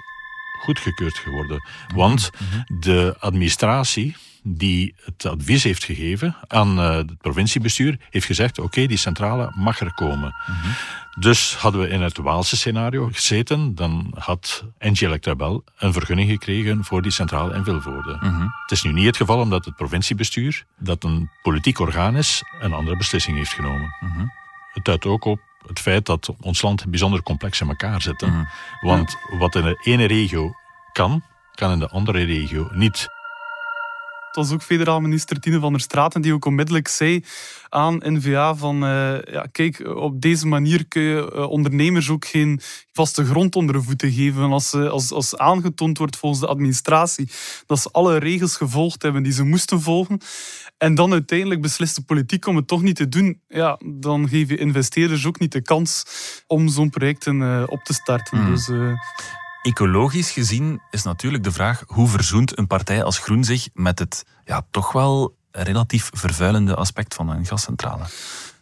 goedgekeurd 0.59 1.17
geworden. 1.17 1.63
Want 1.95 2.29
mhm. 2.33 2.79
de 2.79 3.15
administratie 3.19 4.15
die 4.43 4.95
het 5.05 5.25
advies 5.25 5.63
heeft 5.63 5.83
gegeven 5.83 6.35
aan 6.47 6.79
uh, 6.79 6.95
het 6.95 7.17
provinciebestuur, 7.17 7.97
heeft 8.09 8.25
gezegd: 8.25 8.59
oké, 8.59 8.85
die 8.85 8.97
centrale 8.97 9.51
mag 9.55 9.79
er 9.79 9.93
komen. 9.93 10.35
Mhm. 10.47 10.69
Dus 11.19 11.55
hadden 11.55 11.81
we 11.81 11.87
in 11.89 12.01
het 12.01 12.17
Waalse 12.17 12.57
scenario 12.57 13.09
gezeten, 13.11 13.75
dan 13.75 14.13
had 14.17 14.65
NG 14.79 15.01
Electrabel 15.01 15.63
een 15.77 15.93
vergunning 15.93 16.29
gekregen 16.29 16.83
voor 16.83 17.01
die 17.01 17.11
centrale 17.11 17.55
in 17.55 17.63
Vilvoorde. 17.63 18.17
Mhm. 18.21 18.41
Het 18.41 18.71
is 18.71 18.81
nu 18.81 18.91
niet 18.91 19.05
het 19.05 19.17
geval 19.17 19.39
omdat 19.39 19.65
het 19.65 19.75
provinciebestuur, 19.75 20.65
dat 20.77 21.03
een 21.03 21.29
politiek 21.41 21.79
orgaan 21.79 22.15
is, 22.15 22.43
een 22.59 22.73
andere 22.73 22.97
beslissing 22.97 23.37
heeft 23.37 23.53
genomen. 23.53 23.95
Mhm. 23.99 24.25
Het 24.73 24.85
duidt 24.85 25.05
ook 25.05 25.25
op 25.25 25.39
het 25.67 25.79
feit 25.79 26.05
dat 26.05 26.35
ons 26.41 26.61
land 26.61 26.85
bijzonder 26.89 27.23
complex 27.23 27.61
in 27.61 27.67
elkaar 27.67 28.01
zit. 28.01 28.25
Want 28.81 29.17
wat 29.37 29.55
in 29.55 29.63
de 29.63 29.81
ene 29.83 30.05
regio 30.05 30.53
kan, 30.91 31.23
kan 31.55 31.71
in 31.71 31.79
de 31.79 31.89
andere 31.89 32.23
regio 32.23 32.69
niet. 32.73 33.07
Het 34.29 34.37
was 34.37 34.51
ook 34.51 34.63
federaal 34.63 34.99
minister 34.99 35.39
Tine 35.39 35.59
van 35.59 35.71
der 35.71 35.81
Straten 35.81 36.21
die 36.21 36.33
ook 36.33 36.45
onmiddellijk 36.45 36.87
zei 36.87 37.23
aan 37.69 38.01
NVA 38.03 38.55
van 38.55 38.83
uh, 38.83 39.21
ja, 39.21 39.47
kijk, 39.51 39.87
op 39.95 40.21
deze 40.21 40.47
manier 40.47 40.87
kun 40.87 41.01
je 41.01 41.31
uh, 41.35 41.49
ondernemers 41.49 42.09
ook 42.09 42.25
geen 42.25 42.61
vaste 42.91 43.25
grond 43.25 43.55
onder 43.55 43.75
de 43.75 43.81
voeten 43.81 44.11
geven. 44.11 44.51
Als, 44.51 44.73
uh, 44.73 44.89
als, 44.89 45.11
als 45.11 45.37
aangetoond 45.37 45.97
wordt 45.97 46.17
volgens 46.17 46.41
de 46.41 46.47
administratie 46.47 47.29
dat 47.65 47.79
ze 47.79 47.89
alle 47.91 48.17
regels 48.17 48.55
gevolgd 48.55 49.01
hebben 49.01 49.23
die 49.23 49.33
ze 49.33 49.43
moesten 49.43 49.81
volgen 49.81 50.19
en 50.77 50.95
dan 50.95 51.11
uiteindelijk 51.11 51.61
beslist 51.61 51.95
de 51.95 52.01
politiek 52.01 52.45
om 52.45 52.55
het 52.55 52.67
toch 52.67 52.81
niet 52.81 52.95
te 52.95 53.09
doen, 53.09 53.41
ja, 53.47 53.79
dan 53.85 54.29
geef 54.29 54.49
je 54.49 54.57
investeerders 54.57 55.25
ook 55.25 55.39
niet 55.39 55.51
de 55.51 55.61
kans 55.61 56.03
om 56.47 56.67
zo'n 56.67 56.89
projecten 56.89 57.69
op 57.69 57.83
te 57.83 57.93
starten. 57.93 58.41
Mm. 58.41 58.51
Dus, 58.51 58.69
Ecologisch 59.61 60.31
gezien 60.31 60.81
is 60.91 61.03
natuurlijk 61.03 61.43
de 61.43 61.51
vraag 61.51 61.83
hoe 61.87 62.07
verzoent 62.07 62.57
een 62.57 62.67
partij 62.67 63.03
als 63.03 63.19
Groen 63.19 63.43
zich 63.43 63.69
met 63.73 63.99
het 63.99 64.25
ja, 64.45 64.65
toch 64.71 64.91
wel 64.91 65.35
relatief 65.51 66.09
vervuilende 66.13 66.75
aspect 66.75 67.15
van 67.15 67.29
een 67.29 67.45
gascentrale? 67.45 68.03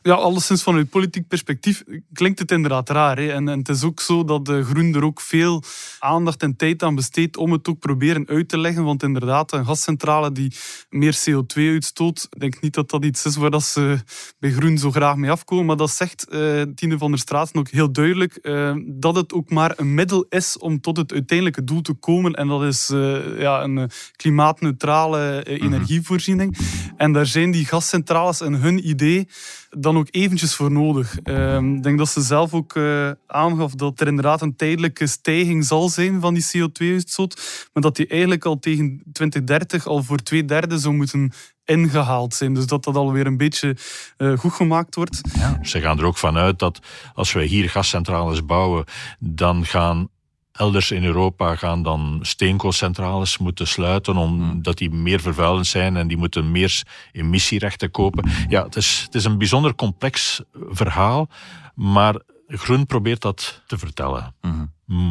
Ja, 0.07 0.13
alleszins 0.13 0.63
vanuit 0.63 0.89
politiek 0.89 1.27
perspectief 1.27 1.83
klinkt 2.13 2.39
het 2.39 2.51
inderdaad 2.51 2.89
raar. 2.89 3.17
Hè? 3.17 3.31
En, 3.31 3.49
en, 3.49 3.59
het 3.59 3.69
is 3.69 3.83
ook 3.83 3.99
zo 3.99 4.23
dat 4.23 4.45
de 4.45 4.63
Groen 4.63 4.95
er 4.95 5.03
ook 5.03 5.21
veel 5.21 5.63
aandacht 5.99 6.43
en 6.43 6.55
tijd 6.55 6.83
aan 6.83 6.95
besteedt 6.95 7.37
om 7.37 7.51
het 7.51 7.67
ook 7.67 7.79
proberen 7.79 8.27
uit 8.27 8.49
te 8.49 8.57
leggen. 8.57 8.83
Want 8.83 9.03
inderdaad, 9.03 9.51
een 9.51 9.65
gascentrale 9.65 10.31
die 10.31 10.53
meer 10.89 11.19
CO2 11.29 11.55
uitstoot, 11.55 12.27
ik 12.29 12.39
denk 12.39 12.61
niet 12.61 12.73
dat 12.73 12.89
dat 12.89 13.05
iets 13.05 13.25
is 13.25 13.35
waar 13.35 13.51
dat 13.51 13.63
ze 13.63 13.97
bij 14.39 14.51
Groen 14.51 14.77
zo 14.77 14.91
graag 14.91 15.15
mee 15.15 15.31
afkomen. 15.31 15.65
Maar 15.65 15.77
dat 15.77 15.91
zegt 15.91 16.25
uh, 16.29 16.61
Tine 16.75 16.97
van 16.97 17.11
der 17.11 17.19
Straten 17.19 17.59
ook 17.59 17.69
heel 17.69 17.91
duidelijk, 17.91 18.39
uh, 18.41 18.75
dat 18.85 19.15
het 19.15 19.33
ook 19.33 19.49
maar 19.49 19.73
een 19.75 19.93
middel 19.93 20.25
is 20.29 20.57
om 20.57 20.81
tot 20.81 20.97
het 20.97 21.13
uiteindelijke 21.13 21.63
doel 21.63 21.81
te 21.81 21.93
komen. 21.93 22.33
En 22.33 22.47
dat 22.47 22.63
is 22.63 22.89
uh, 22.89 23.39
ja, 23.39 23.63
een 23.63 23.89
klimaatneutrale 24.15 25.43
mhm. 25.43 25.63
energievoorziening. 25.63 26.57
En 26.97 27.11
daar 27.11 27.25
zijn 27.25 27.51
die 27.51 27.65
gascentrales 27.65 28.41
en 28.41 28.53
hun 28.53 28.87
idee 28.87 29.27
dan 29.69 29.97
ook 29.97 30.07
eventjes 30.11 30.55
voor 30.55 30.71
nodig. 30.71 31.19
Ehm, 31.23 31.75
ik 31.75 31.83
denk 31.83 31.97
dat 31.97 32.09
ze 32.09 32.21
zelf 32.21 32.53
ook 32.53 32.75
uh, 32.75 33.11
aangaf 33.27 33.75
dat 33.75 33.99
er 33.99 34.07
inderdaad 34.07 34.41
een 34.41 34.55
tijdelijke 34.55 35.07
stijging 35.07 35.65
zal 35.65 35.89
zijn 35.89 36.21
van 36.21 36.33
die 36.33 36.45
CO2-uitstoot, 36.45 37.67
maar 37.73 37.83
dat 37.83 37.95
die 37.95 38.07
eigenlijk 38.07 38.45
al 38.45 38.59
tegen 38.59 39.01
2030 39.11 39.87
al 39.87 40.03
voor 40.03 40.17
twee 40.17 40.45
derde 40.45 40.77
zou 40.77 40.95
moeten 40.95 41.31
ingehaald 41.65 42.33
zijn. 42.33 42.53
Dus 42.53 42.65
dat 42.65 42.83
dat 42.83 42.95
alweer 42.95 43.25
een 43.25 43.37
beetje 43.37 43.75
uh, 44.17 44.37
goed 44.37 44.53
gemaakt 44.53 44.95
wordt. 44.95 45.21
Ze 45.61 45.81
gaan 45.81 45.99
er 45.99 46.05
ook 46.05 46.17
vanuit 46.17 46.59
dat 46.59 46.79
als 47.13 47.33
wij 47.33 47.45
hier 47.45 47.69
gascentrales 47.69 48.45
bouwen, 48.45 48.85
dan 49.19 49.65
gaan 49.65 50.09
Elders 50.57 50.91
in 50.91 51.03
Europa 51.03 51.55
gaan 51.55 51.83
dan 51.83 52.19
steenkoolcentrales 52.21 53.37
moeten 53.37 53.67
sluiten 53.67 54.15
omdat 54.15 54.77
die 54.77 54.89
meer 54.89 55.19
vervuilend 55.19 55.67
zijn 55.67 55.97
en 55.97 56.07
die 56.07 56.17
moeten 56.17 56.51
meer 56.51 56.83
emissierechten 57.11 57.91
kopen. 57.91 58.29
Ja, 58.47 58.63
het 58.63 58.75
is, 58.75 59.01
het 59.05 59.15
is 59.15 59.25
een 59.25 59.37
bijzonder 59.37 59.75
complex 59.75 60.41
verhaal, 60.69 61.29
maar 61.75 62.15
Groen 62.47 62.85
probeert 62.85 63.21
dat 63.21 63.61
te 63.67 63.77
vertellen. 63.77 64.35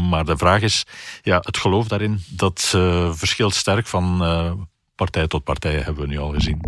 Maar 0.08 0.24
de 0.24 0.36
vraag 0.36 0.62
is, 0.62 0.84
ja, 1.22 1.38
het 1.40 1.56
geloof 1.58 1.88
daarin, 1.88 2.20
dat 2.28 2.72
uh, 2.76 3.12
verschilt 3.12 3.54
sterk 3.54 3.86
van 3.86 4.22
uh, 4.22 4.52
partij 4.94 5.26
tot 5.26 5.44
partij, 5.44 5.80
hebben 5.80 6.02
we 6.02 6.08
nu 6.08 6.18
al 6.18 6.32
gezien. 6.32 6.60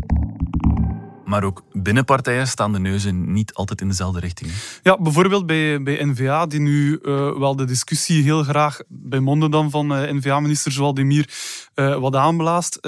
Maar 1.29 1.45
ook 1.45 1.63
binnen 1.73 2.05
partijen 2.05 2.49
staan 2.49 2.73
de 2.73 2.79
neuzen 2.79 3.33
niet 3.33 3.55
altijd 3.55 3.81
in 3.81 3.89
dezelfde 3.89 4.21
richting. 4.21 4.51
Ja, 4.83 4.99
bijvoorbeeld 5.01 5.47
bij, 5.47 5.83
bij 5.83 6.05
N-VA, 6.05 6.47
die 6.47 6.61
nu 6.61 6.99
uh, 7.03 7.39
wel 7.39 7.57
de 7.57 7.65
discussie 7.65 8.23
heel 8.23 8.43
graag 8.43 8.79
bij 8.89 9.21
monden 9.21 9.51
dan 9.51 9.71
van 9.71 9.93
uh, 9.93 10.13
N-VA-minister 10.13 10.73
Zwaldemir 10.73 11.31
uh, 11.75 11.99
wat 11.99 12.17
aanblaast. 12.17 12.87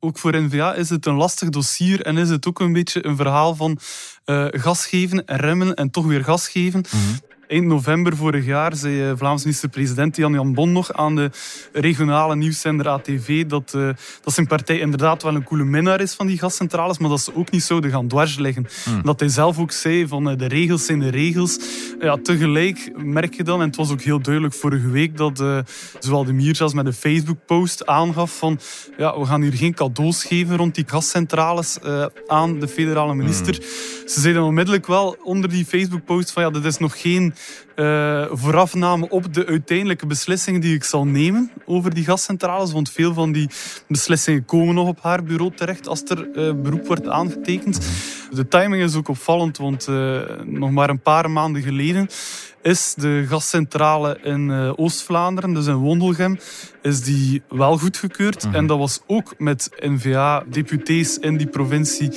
ook 0.00 0.18
voor 0.18 0.36
N-VA 0.36 0.74
is 0.74 0.90
het 0.90 1.06
een 1.06 1.14
lastig 1.14 1.48
dossier 1.48 2.02
en 2.02 2.16
is 2.16 2.28
het 2.28 2.46
ook 2.46 2.60
een 2.60 2.72
beetje 2.72 3.06
een 3.06 3.16
verhaal 3.16 3.54
van 3.54 3.78
gas 4.50 4.86
geven, 4.86 5.22
remmen 5.26 5.74
en 5.74 5.90
toch 5.90 6.06
weer 6.06 6.24
gas 6.24 6.48
geven. 6.48 6.80
Mhm. 6.80 7.27
Eind 7.48 7.66
november 7.66 8.16
vorig 8.16 8.44
jaar 8.44 8.76
zei 8.76 9.08
eh, 9.08 9.12
Vlaams 9.16 9.44
minister-president 9.44 10.16
Jan 10.16 10.32
Jan 10.32 10.54
Bon 10.54 10.72
nog 10.72 10.92
aan 10.92 11.14
de 11.14 11.30
regionale 11.72 12.36
nieuwszender 12.36 12.88
ATV 12.88 13.46
dat, 13.46 13.72
uh, 13.76 13.88
dat 14.22 14.34
zijn 14.34 14.46
partij 14.46 14.78
inderdaad 14.78 15.22
wel 15.22 15.34
een 15.34 15.44
coole 15.44 15.64
minnaar 15.64 16.00
is 16.00 16.14
van 16.14 16.26
die 16.26 16.38
gascentrales, 16.38 16.98
maar 16.98 17.10
dat 17.10 17.20
ze 17.20 17.34
ook 17.34 17.50
niet 17.50 17.62
zouden 17.62 17.90
gaan 17.90 18.08
dwarsleggen. 18.08 18.66
Hmm. 18.84 19.02
Dat 19.02 19.20
hij 19.20 19.28
zelf 19.28 19.58
ook 19.58 19.72
zei 19.72 20.08
van 20.08 20.30
uh, 20.30 20.38
de 20.38 20.46
regels 20.46 20.84
zijn 20.84 20.98
de 20.98 21.08
regels. 21.08 21.58
Ja, 22.00 22.16
tegelijk 22.22 22.90
merk 22.96 23.34
je 23.34 23.42
dan, 23.42 23.60
en 23.60 23.66
het 23.66 23.76
was 23.76 23.90
ook 23.90 24.02
heel 24.02 24.20
duidelijk 24.20 24.54
vorige 24.54 24.90
week, 24.90 25.16
dat 25.16 25.40
uh, 25.40 25.58
zowel 25.98 26.24
de 26.24 26.32
Mier 26.32 26.56
zelfs 26.56 26.74
met 26.74 26.86
een 26.86 26.92
Facebook-post 26.92 27.86
aangaf 27.86 28.38
van 28.38 28.60
ja, 28.96 29.18
we 29.18 29.26
gaan 29.26 29.42
hier 29.42 29.54
geen 29.54 29.74
cadeaus 29.74 30.24
geven 30.24 30.56
rond 30.56 30.74
die 30.74 30.84
gascentrales 30.86 31.78
aan 32.26 32.58
de 32.58 32.68
federale 32.68 33.14
minister. 33.14 33.54
Hmm. 33.54 34.08
Ze 34.08 34.20
zeiden 34.20 34.42
onmiddellijk 34.42 34.86
wel 34.86 35.16
onder 35.22 35.50
die 35.50 35.64
Facebook-post 35.64 36.32
van 36.32 36.42
ja, 36.42 36.50
dit 36.50 36.64
is 36.64 36.78
nog 36.78 37.00
geen 37.00 37.34
uh, 37.76 38.26
voorafname 38.30 39.08
op 39.08 39.34
de 39.34 39.46
uiteindelijke 39.46 40.06
beslissingen 40.06 40.60
die 40.60 40.74
ik 40.74 40.84
zal 40.84 41.06
nemen 41.06 41.50
over 41.64 41.94
die 41.94 42.04
gascentrales. 42.04 42.72
Want 42.72 42.90
veel 42.90 43.14
van 43.14 43.32
die 43.32 43.48
beslissingen 43.88 44.44
komen 44.44 44.74
nog 44.74 44.88
op 44.88 45.02
haar 45.02 45.22
bureau 45.22 45.54
terecht 45.54 45.88
als 45.88 46.02
er 46.02 46.28
uh, 46.34 46.62
beroep 46.62 46.86
wordt 46.86 47.08
aangetekend. 47.08 47.80
De 48.30 48.48
timing 48.48 48.82
is 48.82 48.94
ook 48.94 49.08
opvallend, 49.08 49.56
want 49.56 49.86
uh, 49.88 50.20
nog 50.44 50.70
maar 50.70 50.90
een 50.90 51.00
paar 51.00 51.30
maanden 51.30 51.62
geleden 51.62 52.08
is 52.62 52.94
de 52.94 53.24
gascentrale 53.28 54.18
in 54.22 54.50
Oost-Vlaanderen, 54.76 55.54
dus 55.54 55.66
in 55.66 55.74
Wondelgem, 55.74 56.38
is 56.82 57.00
die 57.00 57.42
wel 57.48 57.78
goedgekeurd. 57.78 58.46
Mm 58.46 58.54
En 58.54 58.66
dat 58.66 58.78
was 58.78 59.00
ook 59.06 59.34
met 59.38 59.70
NVA-deputés 59.80 61.18
in 61.18 61.36
die 61.36 61.46
provincie 61.46 62.10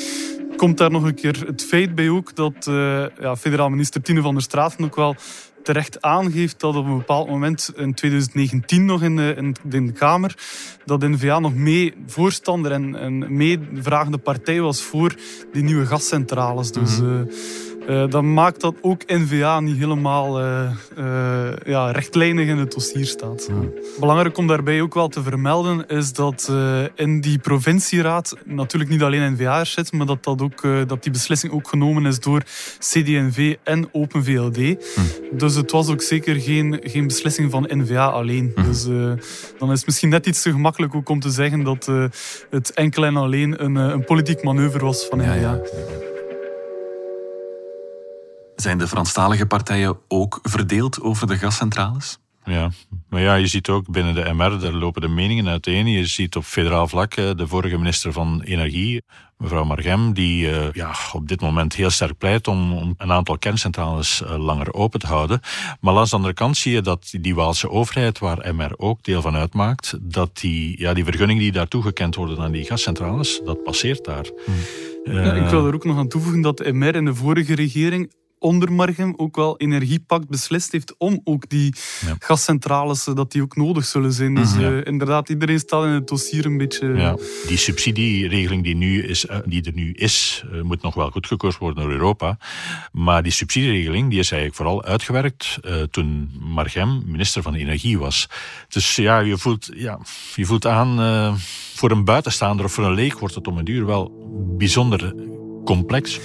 komt 0.62 0.78
daar 0.78 0.92
nog 0.92 1.04
een 1.04 1.16
keer 1.16 1.44
het 1.46 1.64
feit 1.64 1.96
bij 1.96 2.10
ook 2.10 2.36
dat 2.36 2.68
uh, 2.70 3.06
ja, 3.20 3.36
federaal 3.36 3.70
minister 3.70 4.02
Tine 4.02 4.22
van 4.22 4.34
der 4.34 4.44
Straten 4.44 4.86
ook 4.86 4.96
wel 4.96 5.16
terecht 5.64 6.02
aangeeft 6.02 6.60
dat 6.60 6.76
op 6.76 6.86
een 6.86 6.98
bepaald 6.98 7.30
moment 7.30 7.72
in 7.76 7.94
2019 7.94 8.86
nog 8.86 9.02
in 9.04 9.16
de, 9.16 9.54
in 9.70 9.86
de 9.86 9.92
Kamer 9.92 10.36
dat 10.86 11.02
N-VA 11.02 11.40
nog 11.40 11.56
mee 11.56 11.94
voorstander 12.08 12.72
en, 12.72 12.96
en 12.96 13.36
meevragende 13.36 14.18
partij 14.18 14.62
was 14.62 14.82
voor 14.82 15.16
die 15.52 15.64
nieuwe 15.64 15.86
gascentrales. 15.86 16.72
Dus 16.72 17.00
mm 17.00 17.06
-hmm. 17.06 17.28
Uh, 17.28 17.34
dan 18.10 18.34
maakt 18.34 18.62
dat 18.62 18.76
ook 18.82 19.04
NVA 19.08 19.60
niet 19.60 19.78
helemaal 19.78 20.42
uh, 20.42 20.72
uh, 20.98 21.52
ja, 21.66 21.92
rechtlijnig 21.92 22.48
in 22.48 22.58
het 22.58 22.72
dossier 22.72 23.06
staat. 23.06 23.50
Belangrijk 24.00 24.38
om 24.38 24.48
daarbij 24.48 24.82
ook 24.82 24.94
wel 24.94 25.08
te 25.08 25.24
vermelden 25.24 25.88
is 25.88 26.14
dat 26.14 26.52
in 26.96 27.22
die 27.22 27.40
provincieraad 27.40 28.36
natuurlijk 28.46 28.92
niet 28.92 29.02
alleen 29.02 29.34
NVA 29.34 29.60
er 29.60 29.66
zit, 29.66 29.92
maar 29.92 30.06
dat, 30.06 30.24
dat, 30.24 30.42
ook, 30.42 30.62
dat 30.88 31.04
die 31.04 31.12
beslissing 31.12 31.54
ook 31.54 31.68
genomen 31.68 32.06
is 32.06 32.20
door 32.20 32.42
CD&V 32.80 33.56
en 33.64 33.90
Open 33.92 34.24
VLD. 34.24 34.56
Dus 35.32 35.56
het 35.56 35.72
was 35.72 35.90
ook 35.90 36.02
zeker 36.02 36.36
geen, 36.36 36.80
geen 36.84 37.08
beslissing 37.08 37.52
van 37.52 37.70
NVA 37.70 38.06
alleen. 38.06 38.54
Dus 38.56 38.84
dan 39.58 39.72
is 39.72 39.78
het 39.78 39.86
misschien 39.86 40.10
net 40.10 40.26
iets 40.26 40.42
te 40.42 40.52
gemakkelijk 40.52 40.96
ook 40.96 41.10
om 41.10 41.20
te 41.20 41.30
zeggen 41.30 41.64
dat 41.64 41.92
het 42.50 42.74
enkel 42.74 43.06
en 43.06 43.16
alleen 43.16 43.64
een, 43.64 43.76
een 43.76 44.04
politiek 44.04 44.44
manoeuvre 44.44 44.86
was 44.86 45.06
van 45.06 45.18
NVA. 45.18 45.34
Ja, 45.34 45.42
ja. 45.42 46.11
Zijn 48.62 48.78
de 48.78 48.88
Franstalige 48.88 49.46
partijen 49.46 49.98
ook 50.08 50.40
verdeeld 50.44 51.02
over 51.02 51.28
de 51.28 51.38
gascentrales? 51.38 52.18
Ja, 52.44 52.70
maar 53.10 53.22
ja, 53.22 53.36
je 53.36 53.48
ziet 53.48 53.70
ook 53.70 53.92
binnen 53.92 54.16
de 54.16 54.34
MR, 54.34 54.60
daar 54.60 54.74
lopen 54.74 55.02
de 55.02 55.08
meningen 55.08 55.48
uiteen. 55.48 55.88
Je 55.88 56.06
ziet 56.06 56.36
op 56.36 56.44
federaal 56.44 56.88
vlak 56.88 57.14
eh, 57.14 57.30
de 57.36 57.48
vorige 57.48 57.78
minister 57.78 58.14
van 58.14 58.42
Energie, 58.42 59.04
mevrouw 59.38 59.64
Margem, 59.64 60.14
die 60.14 60.50
uh, 60.50 60.72
ja, 60.72 60.96
op 61.14 61.28
dit 61.28 61.42
moment 61.42 61.76
heel 61.76 61.90
sterk 61.90 62.18
pleit 62.18 62.48
om, 62.48 62.74
om 62.74 62.94
een 62.98 63.12
aantal 63.12 63.38
kerncentrales 63.38 64.22
uh, 64.22 64.38
langer 64.38 64.74
open 64.74 65.00
te 65.00 65.08
houden. 65.08 65.40
Maar 65.80 65.98
aan 65.98 66.04
de 66.04 66.16
andere 66.16 66.34
kant 66.34 66.58
zie 66.58 66.74
je 66.74 66.82
dat 66.82 67.14
die 67.22 67.36
Waalse 67.36 67.70
overheid, 67.70 68.20
waar 68.20 68.56
MR 68.56 68.74
ook 68.78 69.04
deel 69.04 69.22
van 69.22 69.36
uitmaakt, 69.36 69.98
dat 70.02 70.38
die, 70.38 70.80
ja, 70.80 70.94
die 70.94 71.04
vergunningen 71.04 71.42
die 71.42 71.52
daar 71.52 71.68
toegekend 71.68 72.16
worden 72.16 72.40
aan 72.40 72.52
die 72.52 72.66
gascentrales, 72.66 73.42
dat 73.46 73.64
passeert 73.64 74.06
daar. 74.06 74.26
Hmm. 74.46 75.16
Ja, 75.16 75.34
ik 75.34 75.50
wil 75.50 75.68
er 75.68 75.74
ook 75.74 75.86
nog 75.86 75.98
aan 75.98 76.08
toevoegen 76.08 76.42
dat 76.42 76.72
MR 76.72 76.96
in 76.96 77.06
de 77.06 77.16
vorige 77.16 77.56
regering 77.56 78.12
onder 78.42 78.72
Margem 78.72 79.14
ook 79.18 79.36
wel 79.36 79.58
Energiepact 79.58 80.28
beslist 80.28 80.72
heeft 80.72 80.96
om 80.98 81.22
ook 81.24 81.50
die 81.50 81.74
gascentrales, 82.20 83.08
eh, 83.08 83.16
dat 83.16 83.32
die 83.32 83.42
ook 83.42 83.56
nodig 83.56 83.86
zullen 83.86 84.14
zijn. 84.14 84.36
Dus 84.36 84.54
mhm. 84.54 84.62
uh, 84.62 84.86
inderdaad, 84.86 85.30
iedereen 85.30 85.60
staat 85.60 85.86
in 85.86 85.92
het 85.92 86.08
dossier 86.08 86.46
een 86.46 86.58
beetje... 86.58 86.88
Ja. 86.88 87.18
Die 87.48 87.58
subsidieregeling 87.58 88.64
die, 88.64 88.76
nu 88.76 89.04
is, 89.04 89.26
uh, 89.26 89.38
die 89.46 89.64
er 89.64 89.74
nu 89.74 89.92
is, 89.92 90.44
moet 90.64 90.82
nog 90.82 90.94
wel 90.94 91.12
goedgekeurd 91.12 91.58
worden 91.58 91.84
door 91.84 91.92
Europa. 91.92 92.38
Maar 92.92 93.24
die 93.24 93.32
subsidieregeling 93.32 94.10
die 94.10 94.20
is 94.20 94.32
eigenlijk 94.32 94.62
vooral 94.62 94.84
uitgewerkt 94.84 95.60
toen 95.92 96.32
Margem 96.40 97.02
minister 97.06 97.42
van 97.42 97.54
Energie 97.54 98.00
was. 98.00 98.30
Dus 98.68 98.96
ja, 98.96 99.20
je 99.20 99.38
voelt, 99.38 99.70
ja, 99.74 100.00
je 100.36 100.46
voelt 100.46 100.66
aan, 100.66 101.38
voor 101.76 101.92
een 101.92 102.06
buitenstaander 102.06 102.66
of 102.66 102.72
voor 102.72 102.86
een 102.86 102.94
leek 102.94 103.20
wordt 103.20 103.36
het 103.36 103.48
om 103.48 103.58
een 103.58 103.66
duur 103.66 103.86
wel 103.86 104.12
bijzonder 104.58 105.16
complex. 105.66 106.20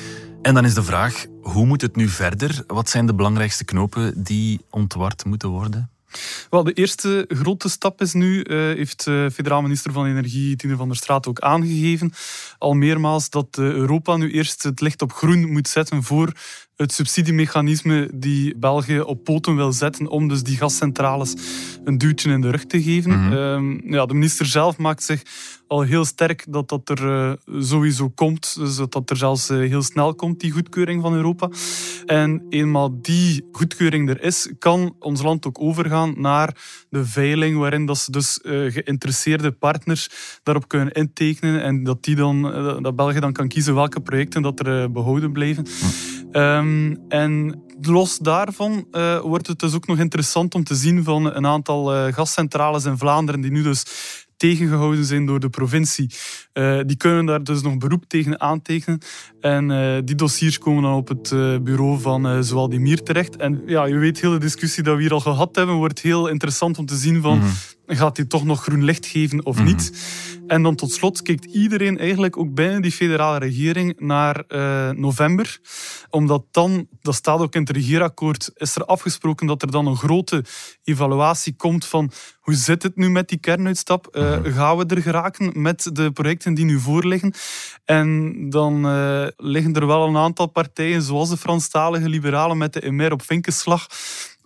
En 0.47 0.55
dan 0.55 0.65
is 0.65 0.75
de 0.75 0.83
vraag, 0.83 1.27
hoe 1.43 1.67
moet 1.67 1.81
het 1.81 1.97
nu 1.97 2.09
verder? 2.09 2.65
Wat 2.67 2.91
zijn 2.91 3.07
de 3.07 3.15
belangrijkste 3.15 3.65
knopen 3.65 4.23
die 4.23 4.61
ontward 4.71 5.25
moeten 5.25 5.49
worden? 5.49 5.91
Wel, 6.51 6.65
de 6.65 6.73
eerste 6.73 7.25
grote 7.29 7.69
stap 7.69 8.01
is 8.01 8.13
nu, 8.13 8.45
uh, 8.45 8.57
heeft 8.57 9.07
uh, 9.07 9.31
federaal 9.31 9.63
minister 9.63 9.93
van 9.93 10.07
Energie 10.07 10.57
Tine 10.57 10.77
van 10.77 10.89
der 10.89 10.97
Straat 10.97 11.27
ook 11.27 11.41
aangegeven, 11.41 12.13
al 12.59 12.75
meermaals 12.75 13.31
dat 13.31 13.59
uh, 13.59 13.67
Europa 13.67 14.17
nu 14.17 14.33
eerst 14.33 14.63
het 14.63 14.81
licht 14.81 15.03
op 15.03 15.13
groen 15.13 15.53
moet 15.53 15.69
zetten 15.69 16.03
voor 16.03 16.33
het 16.77 16.93
subsidiemechanisme 16.93 18.11
die 18.15 18.57
België 18.57 19.01
op 19.01 19.25
poten 19.25 19.57
wil 19.57 19.73
zetten 19.73 20.09
om 20.09 20.29
dus 20.29 20.43
die 20.43 20.57
gascentrales 20.57 21.35
een 21.85 21.99
duwtje 21.99 22.31
in 22.31 22.41
de 22.41 22.51
rug 22.51 22.67
te 22.67 22.83
geven. 22.83 23.11
Mm 23.11 23.31
-hmm. 23.31 23.93
ja, 23.95 24.07
de 24.07 24.15
minister 24.15 24.47
zelf 24.47 24.79
maakt 24.79 25.03
zich 25.03 25.23
al 25.67 25.83
heel 25.83 26.05
sterk 26.05 26.45
dat 26.49 26.69
dat 26.69 26.89
er 26.89 27.05
uh, 27.05 27.63
sowieso 27.63 28.09
komt. 28.09 28.57
Dus 28.59 28.77
dat 28.77 28.93
dat 28.93 29.11
er 29.11 29.17
zelfs 29.17 29.51
uh, 29.51 29.59
heel 29.69 29.83
snel 29.83 30.15
komt, 30.15 30.41
die 30.41 30.51
goedkeuring 30.51 31.03
van 31.03 31.15
Europa. 31.15 31.51
En 32.07 32.47
eenmaal 32.49 33.01
die 33.03 33.49
goedkeuring 33.53 34.09
er 34.09 34.23
is, 34.23 34.53
kan 34.59 34.97
ons 34.99 35.23
land 35.23 35.47
ook 35.47 35.61
overgaan 35.61 36.15
naar 36.17 36.57
de 36.91 37.07
veiling, 37.07 37.59
waarin 37.59 37.87
dat 37.87 37.99
ze 37.99 38.11
dus 38.11 38.41
uh, 38.43 38.73
geïnteresseerde 38.73 39.53
partners 39.53 40.09
daarop 40.43 40.69
kunnen 40.69 40.93
intekenen 40.93 41.63
en 41.63 41.85
dat, 41.85 42.05
die 42.05 42.15
dan, 42.15 42.43
dat 42.83 42.97
België 42.97 43.21
dan 43.21 43.33
kan 43.33 43.49
kiezen 43.49 43.75
welke 43.75 44.01
projecten 44.01 44.43
dat 44.43 44.67
er 44.67 44.93
behouden 44.93 45.33
blijven. 45.33 45.67
Um, 46.37 46.99
en 47.09 47.63
los 47.81 48.19
daarvan 48.19 48.87
uh, 48.93 49.21
wordt 49.21 49.47
het 49.47 49.59
dus 49.59 49.75
ook 49.75 49.87
nog 49.87 49.99
interessant 49.99 50.55
om 50.55 50.65
te 50.65 50.75
zien 50.75 51.05
van 51.05 51.35
een 51.35 51.47
aantal 51.47 51.95
uh, 51.95 52.13
gascentrales 52.13 52.85
in 52.85 52.99
Vlaanderen 52.99 53.41
die 53.41 53.51
nu 53.51 53.63
dus 53.63 53.85
tegengehouden 54.37 55.05
zijn 55.05 55.27
door 55.27 55.41
de 55.41 55.49
provincie. 55.49 56.11
Uh, 56.53 56.81
die 56.87 56.97
kunnen 56.97 57.27
daar 57.27 57.45
dus 57.45 57.63
nog 57.63 57.77
beroep 57.77 58.05
tegen 58.05 58.41
aantekenen. 58.41 59.01
En 59.41 59.69
die 60.05 60.15
dossiers 60.15 60.59
komen 60.59 60.83
dan 60.83 60.95
op 60.95 61.09
het 61.09 61.29
bureau 61.65 62.01
van 62.01 62.21
Mier 62.83 63.03
terecht. 63.03 63.37
En 63.37 63.63
ja, 63.67 63.85
je 63.85 63.99
weet, 63.99 64.21
heel 64.21 64.31
de 64.31 64.39
discussie 64.39 64.83
dat 64.83 64.97
we 64.97 65.03
hier 65.03 65.13
al 65.13 65.21
gehad 65.21 65.57
hebben, 65.57 65.75
wordt 65.75 66.01
heel 66.01 66.27
interessant 66.27 66.79
om 66.79 66.87
te 66.87 66.97
zien 66.97 67.23
van... 67.23 67.39
-hmm. 67.39 67.53
Gaat 67.87 68.17
hij 68.17 68.27
toch 68.27 68.45
nog 68.45 68.63
groen 68.63 68.85
licht 68.85 69.07
geven 69.07 69.45
of 69.45 69.63
niet? 69.63 69.93
En 70.47 70.63
dan 70.63 70.75
tot 70.75 70.93
slot 70.93 71.23
kijkt 71.23 71.45
iedereen 71.45 71.99
eigenlijk 71.99 72.37
ook 72.37 72.55
binnen 72.55 72.83
die 72.83 72.93
federale 72.93 73.39
regering 73.39 74.01
naar 74.01 74.45
uh, 74.49 74.91
november. 74.91 75.59
Omdat 76.11 76.45
dan, 76.51 76.87
dat 77.01 77.15
staat 77.15 77.41
ook 77.41 77.55
in 77.55 77.61
het 77.61 77.71
regeerakkoord, 77.71 78.51
is 78.55 78.77
er 78.77 78.85
afgesproken 78.85 79.47
dat 79.47 79.63
er 79.63 79.71
dan 79.71 79.87
een 79.87 79.97
grote 79.97 80.45
evaluatie 80.85 81.57
komt 81.57 81.87
van 81.87 82.13
hoe 82.41 82.55
zit 82.55 82.83
het 82.83 82.97
nu 82.97 83.11
met 83.11 83.29
die 83.29 83.39
kernuitstap? 83.39 84.09
Uh, 84.13 84.39
gaan 84.43 84.77
we 84.77 84.87
er 84.87 85.03
geraken 85.03 85.63
met 85.63 85.91
de 85.93 86.11
projecten 86.13 86.55
die 86.55 86.65
nu 86.65 86.79
voorliggen? 86.79 87.35
En 87.85 88.35
dan 88.51 88.87
uh, 88.87 89.27
liggen 89.37 89.75
er 89.75 89.87
wel 89.87 90.07
een 90.07 90.17
aantal 90.17 90.47
partijen, 90.47 91.03
zoals 91.03 91.29
de 91.29 91.37
Franstalige 91.37 92.09
Liberalen 92.09 92.59
met 92.59 92.73
de 92.73 92.91
MR 92.91 93.13
op 93.13 93.23
vinkenslag, 93.23 93.87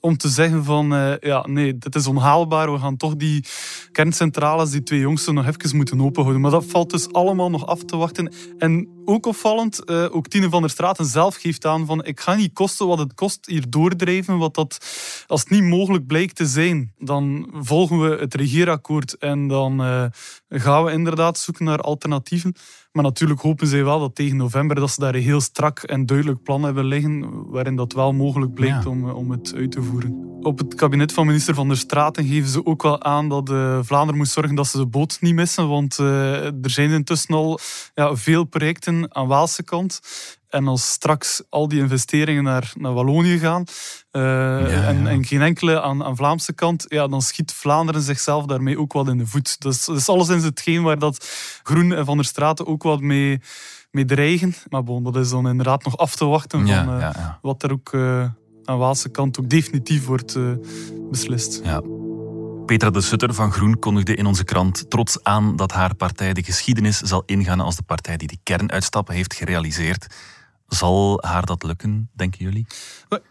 om 0.00 0.16
te 0.16 0.28
zeggen 0.28 0.64
van, 0.64 0.92
uh, 0.92 1.18
ja, 1.18 1.46
nee, 1.48 1.78
dit 1.78 1.94
is 1.94 2.06
onhaalbaar. 2.06 2.72
We 2.72 2.78
gaan 2.78 2.96
toch 2.96 3.16
die 3.16 3.44
kerncentrales, 3.92 4.70
die 4.70 4.82
twee 4.82 5.00
jongsten, 5.00 5.34
nog 5.34 5.46
even 5.46 5.76
moeten 5.76 6.00
openhouden. 6.00 6.42
Maar 6.42 6.50
dat 6.50 6.64
valt 6.64 6.90
dus 6.90 7.12
allemaal 7.12 7.50
nog 7.50 7.66
af 7.66 7.84
te 7.84 7.96
wachten. 7.96 8.32
En 8.58 8.88
ook 9.04 9.26
opvallend, 9.26 9.82
uh, 9.84 10.14
ook 10.14 10.28
Tine 10.28 10.48
van 10.48 10.60
der 10.60 10.70
Straten 10.70 11.06
zelf 11.06 11.36
geeft 11.36 11.66
aan 11.66 11.86
van, 11.86 12.04
ik 12.04 12.20
ga 12.20 12.34
niet 12.34 12.52
kosten 12.52 12.86
wat 12.86 12.98
het 12.98 13.14
kost 13.14 13.46
hier 13.46 13.70
doordrijven, 13.70 14.38
wat 14.38 14.54
dat, 14.54 14.78
als 15.26 15.40
het 15.40 15.50
niet 15.50 15.62
mogelijk 15.62 16.06
blijkt 16.06 16.36
te 16.36 16.46
zijn, 16.46 16.92
dan 16.98 17.50
volgen 17.52 18.00
we 18.00 18.16
het 18.16 18.34
regeerakkoord 18.34 19.18
en 19.18 19.48
dan 19.48 19.80
uh, 19.80 20.04
gaan 20.48 20.84
we 20.84 20.92
inderdaad 20.92 21.38
zoeken 21.38 21.64
naar 21.64 21.80
alternatieven. 21.80 22.54
Maar 22.92 23.04
natuurlijk 23.04 23.40
hopen 23.40 23.66
zij 23.66 23.84
wel 23.84 24.00
dat 24.00 24.14
tegen 24.14 24.36
november 24.36 24.76
dat 24.76 24.90
ze 24.90 25.00
daar 25.00 25.14
een 25.14 25.22
heel 25.22 25.40
strak 25.40 25.78
en 25.78 26.06
duidelijk 26.06 26.42
plan 26.42 26.62
hebben 26.62 26.84
liggen 26.84 27.48
waarin 27.50 27.76
dat 27.76 27.92
wel 27.92 28.12
mogelijk 28.12 28.54
blijkt 28.54 28.84
ja. 28.84 28.90
om, 28.90 29.10
om 29.10 29.30
het 29.30 29.54
uit 29.54 29.72
te 29.72 29.82
voeren. 29.82 30.29
Op 30.42 30.58
het 30.58 30.74
kabinet 30.74 31.12
van 31.12 31.26
minister 31.26 31.54
Van 31.54 31.68
der 31.68 31.76
Straten 31.76 32.26
geven 32.26 32.48
ze 32.48 32.66
ook 32.66 32.82
wel 32.82 33.02
aan 33.02 33.28
dat 33.28 33.50
uh, 33.50 33.78
Vlaanderen 33.82 34.16
moet 34.16 34.28
zorgen 34.28 34.54
dat 34.54 34.66
ze 34.66 34.78
de 34.78 34.86
boot 34.86 35.16
niet 35.20 35.34
missen, 35.34 35.68
want 35.68 35.98
uh, 35.98 36.44
er 36.44 36.70
zijn 36.70 36.90
intussen 36.90 37.34
al 37.34 37.58
ja, 37.94 38.16
veel 38.16 38.44
projecten 38.44 39.14
aan 39.14 39.26
Waalse 39.26 39.62
kant. 39.62 40.00
En 40.48 40.68
als 40.68 40.90
straks 40.90 41.42
al 41.48 41.68
die 41.68 41.80
investeringen 41.80 42.44
naar, 42.44 42.72
naar 42.74 42.92
Wallonië 42.92 43.38
gaan 43.38 43.64
uh, 44.12 44.22
ja, 44.22 44.86
en, 44.86 45.06
en, 45.06 45.24
geen 45.24 45.42
enkele 45.42 45.82
aan, 45.82 46.04
aan 46.04 46.16
Vlaamse 46.16 46.52
kant, 46.52 46.84
ja, 46.88 47.06
dan 47.06 47.22
schiet 47.22 47.52
Vlaanderen 47.52 48.02
zichzelf 48.02 48.44
daarmee 48.44 48.78
ook 48.78 48.92
wat 48.92 49.08
in 49.08 49.18
de 49.18 49.26
voet. 49.26 49.60
Dus 49.60 49.84
dat 49.84 49.96
is 49.96 50.08
alleszins 50.08 50.44
hetgeen 50.44 50.82
waar 50.82 50.98
dat 50.98 51.28
Groen 51.62 51.92
en 51.92 52.04
Van 52.04 52.16
der 52.16 52.26
Straten 52.26 52.66
ook 52.66 52.82
wat 52.82 53.00
mee, 53.00 53.40
mee 53.90 54.04
dreigen. 54.04 54.54
Maar 54.68 54.84
bon, 54.84 55.04
dat 55.04 55.16
is 55.16 55.30
dan 55.30 55.48
inderdaad 55.48 55.84
nog 55.84 55.96
af 55.96 56.16
te 56.16 56.24
wachten 56.24 56.68
van 56.68 57.12
wat 57.42 57.62
er 57.62 57.72
ook 57.72 57.92
aan 58.70 58.78
Waalse 58.78 59.08
kant 59.08 59.40
ook 59.40 59.50
definitief 59.50 60.06
wordt 60.06 60.38
beslist. 61.10 61.60
Ja. 61.64 61.82
Petra 62.66 62.90
de 62.90 63.00
Sutter 63.00 63.34
van 63.34 63.52
Groen 63.52 63.78
kondigde 63.78 64.14
in 64.14 64.26
onze 64.26 64.44
krant 64.44 64.90
trots 64.90 65.22
aan 65.22 65.56
dat 65.56 65.72
haar 65.72 65.94
partij 65.94 66.32
de 66.32 66.42
geschiedenis 66.42 66.98
zal 66.98 67.22
ingaan 67.26 67.60
als 67.60 67.76
de 67.76 67.82
partij 67.82 68.16
die 68.16 68.28
de 68.28 68.38
kernuitstappen 68.42 69.14
heeft 69.14 69.34
gerealiseerd. 69.34 70.06
Zal 70.66 71.18
haar 71.22 71.44
dat 71.44 71.62
lukken, 71.62 72.10
denken 72.12 72.44
jullie? 72.44 72.66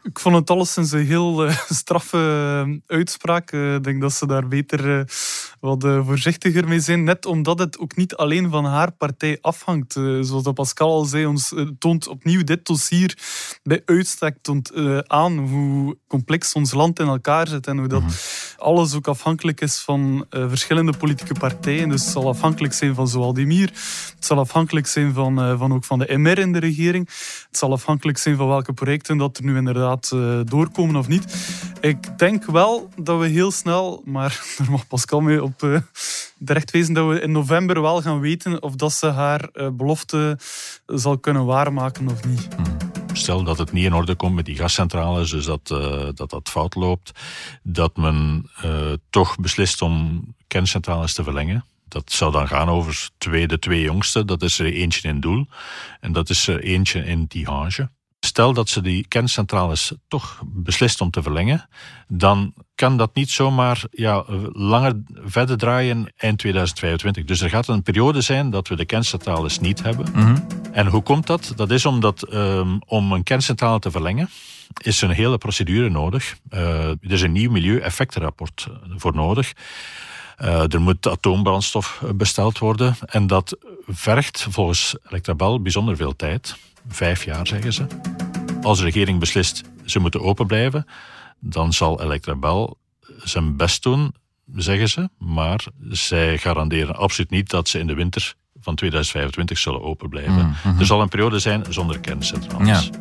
Ik 0.03 0.19
vond 0.19 0.35
het 0.35 0.49
alleszins 0.49 0.91
een 0.91 1.05
heel 1.05 1.45
uh, 1.45 1.57
straffe 1.81 2.81
uitspraak. 2.87 3.51
Ik 3.51 3.83
denk 3.83 4.01
dat 4.01 4.13
ze 4.13 4.27
daar 4.27 4.47
beter 4.47 5.11
wat 5.59 5.83
voorzichtiger 5.83 6.67
mee 6.67 6.79
zijn. 6.79 7.03
Net 7.03 7.25
omdat 7.25 7.59
het 7.59 7.79
ook 7.79 7.95
niet 7.95 8.15
alleen 8.15 8.49
van 8.49 8.65
haar 8.65 8.91
partij 8.91 9.37
afhangt. 9.41 9.93
zoals 9.93 10.43
dat 10.43 10.53
Pascal 10.53 10.91
al 10.91 11.05
zei, 11.05 11.25
ons 11.25 11.53
toont 11.79 12.07
opnieuw 12.07 12.43
dit 12.43 12.65
dossier 12.65 13.17
bij 13.63 13.81
uitstek 13.85 14.37
toont, 14.41 14.71
aan 15.07 15.37
hoe 15.37 15.97
complex 16.07 16.53
ons 16.53 16.73
land 16.73 16.99
in 16.99 17.07
elkaar 17.07 17.47
zit. 17.47 17.67
En 17.67 17.77
hoe 17.77 17.87
dat 17.87 18.01
mm-hmm. 18.01 18.17
alles 18.57 18.95
ook 18.95 19.07
afhankelijk 19.07 19.61
is 19.61 19.79
van 19.79 20.25
verschillende 20.29 20.97
politieke 20.97 21.33
partijen. 21.33 21.89
Dus 21.89 22.01
het 22.01 22.11
zal 22.11 22.27
afhankelijk 22.27 22.73
zijn 22.73 22.95
van 22.95 23.07
Zowaldemir. 23.07 23.67
Het 24.15 24.25
zal 24.25 24.37
afhankelijk 24.39 24.87
zijn 24.87 25.13
van, 25.13 25.57
van 25.57 25.73
ook 25.73 25.85
van 25.85 25.99
de 25.99 26.17
MR 26.17 26.37
in 26.37 26.51
de 26.51 26.59
regering. 26.59 27.07
Het 27.47 27.57
zal 27.57 27.71
afhankelijk 27.71 28.17
zijn 28.17 28.35
van 28.35 28.47
welke 28.47 28.73
projecten 28.73 29.17
dat 29.17 29.37
er 29.37 29.43
nu 29.43 29.57
inderdaad 29.57 30.09
doorkomen 30.43 30.95
of 30.95 31.07
niet. 31.07 31.35
Ik 31.81 32.17
denk 32.17 32.45
wel 32.45 32.89
dat 32.95 33.19
we 33.19 33.27
heel 33.27 33.51
snel, 33.51 34.01
maar 34.05 34.43
daar 34.57 34.71
mag 34.71 34.87
Pascal 34.87 35.21
mee 35.21 35.43
op 35.43 35.48
uh, 35.59 35.79
terecht 36.45 36.71
wezen, 36.71 36.93
dat 36.93 37.07
we 37.07 37.21
in 37.21 37.31
november 37.31 37.81
wel 37.81 38.01
gaan 38.01 38.19
weten 38.19 38.63
of 38.63 38.75
dat 38.75 38.93
ze 38.93 39.07
haar 39.07 39.49
uh, 39.53 39.67
belofte 39.71 40.37
zal 40.85 41.17
kunnen 41.17 41.45
waarmaken 41.45 42.07
of 42.07 42.25
niet. 42.25 42.47
Stel 43.13 43.43
dat 43.43 43.57
het 43.57 43.71
niet 43.71 43.85
in 43.85 43.93
orde 43.93 44.15
komt 44.15 44.35
met 44.35 44.45
die 44.45 44.55
gascentrales, 44.55 45.29
dus 45.29 45.45
dat 45.45 45.67
dat, 46.15 46.29
dat 46.29 46.49
fout 46.49 46.75
loopt, 46.75 47.11
dat 47.63 47.97
men 47.97 48.49
toch 49.09 49.35
beslist 49.35 49.81
om 49.81 50.23
kerncentrales 50.47 51.13
te 51.13 51.23
verlengen 51.23 51.65
dat 51.89 52.11
zou 52.11 52.31
dan 52.31 52.47
gaan 52.47 52.69
over 52.69 53.09
twee, 53.17 53.47
de 53.47 53.59
twee 53.59 53.81
jongste. 53.81 54.25
Dat 54.25 54.41
is 54.41 54.59
er 54.59 54.73
eentje 54.73 55.07
in 55.07 55.19
Doel 55.19 55.47
en 55.99 56.11
dat 56.11 56.29
is 56.29 56.47
er 56.47 56.63
eentje 56.63 57.05
in 57.05 57.27
Tihange. 57.27 57.89
Stel 58.19 58.53
dat 58.53 58.69
ze 58.69 58.81
die 58.81 59.07
kerncentrales 59.07 59.93
toch 60.07 60.41
beslist 60.45 61.01
om 61.01 61.09
te 61.09 61.21
verlengen, 61.21 61.69
dan 62.07 62.53
kan 62.75 62.97
dat 62.97 63.15
niet 63.15 63.29
zomaar 63.29 63.83
ja, 63.91 64.23
langer 64.51 65.01
verder 65.13 65.57
draaien 65.57 66.13
eind 66.15 66.37
2025. 66.37 67.23
Dus 67.23 67.41
er 67.41 67.49
gaat 67.49 67.67
een 67.67 67.83
periode 67.83 68.21
zijn 68.21 68.49
dat 68.49 68.67
we 68.67 68.75
de 68.75 68.85
kerncentrales 68.85 69.59
niet 69.59 69.83
hebben. 69.83 70.05
Mm 70.13 70.21
-hmm. 70.21 70.47
En 70.71 70.87
hoe 70.87 71.01
komt 71.01 71.27
dat? 71.27 71.53
Dat 71.55 71.71
is 71.71 71.85
omdat 71.85 72.33
um, 72.33 72.81
om 72.85 73.11
een 73.11 73.23
kerncentrale 73.23 73.79
te 73.79 73.91
verlengen, 73.91 74.29
is 74.77 75.01
een 75.01 75.09
hele 75.09 75.37
procedure 75.37 75.89
nodig. 75.89 76.35
Uh, 76.49 76.89
er 76.89 76.97
is 77.01 77.21
een 77.21 77.31
nieuw 77.31 77.51
milieueffectenrapport 77.51 78.67
voor 78.95 79.15
nodig. 79.15 79.53
Uh, 80.41 80.73
er 80.73 80.81
moet 80.81 81.07
atoombrandstof 81.07 82.01
besteld 82.15 82.57
worden. 82.57 82.95
En 83.05 83.27
dat 83.27 83.57
vergt 83.87 84.47
volgens 84.49 84.95
Electrabel 85.07 85.61
bijzonder 85.61 85.95
veel 85.95 86.15
tijd. 86.15 86.57
Vijf 86.89 87.23
jaar, 87.23 87.47
zeggen 87.47 87.73
ze. 87.73 87.85
Als 88.61 88.77
de 88.77 88.83
regering 88.83 89.19
beslist 89.19 89.61
ze 89.85 89.99
moeten 89.99 90.21
open 90.21 90.47
blijven, 90.47 90.85
dan 91.39 91.73
zal 91.73 92.01
Electrabel 92.01 92.77
zijn 93.17 93.55
best 93.57 93.83
doen, 93.83 94.13
zeggen 94.55 94.89
ze. 94.89 95.09
Maar 95.17 95.65
zij 95.89 96.37
garanderen 96.37 96.95
absoluut 96.95 97.29
niet 97.29 97.49
dat 97.49 97.67
ze 97.67 97.79
in 97.79 97.87
de 97.87 97.93
winter 97.93 98.35
van 98.61 98.75
2025 98.75 99.57
zullen 99.57 99.81
open 99.81 100.09
blijven. 100.09 100.45
Mm 100.45 100.53
-hmm. 100.61 100.79
Er 100.79 100.85
zal 100.85 101.01
een 101.01 101.09
periode 101.09 101.39
zijn 101.39 101.65
zonder 101.69 101.99
kerncentrales. 101.99 102.67
Ja. 102.85 102.99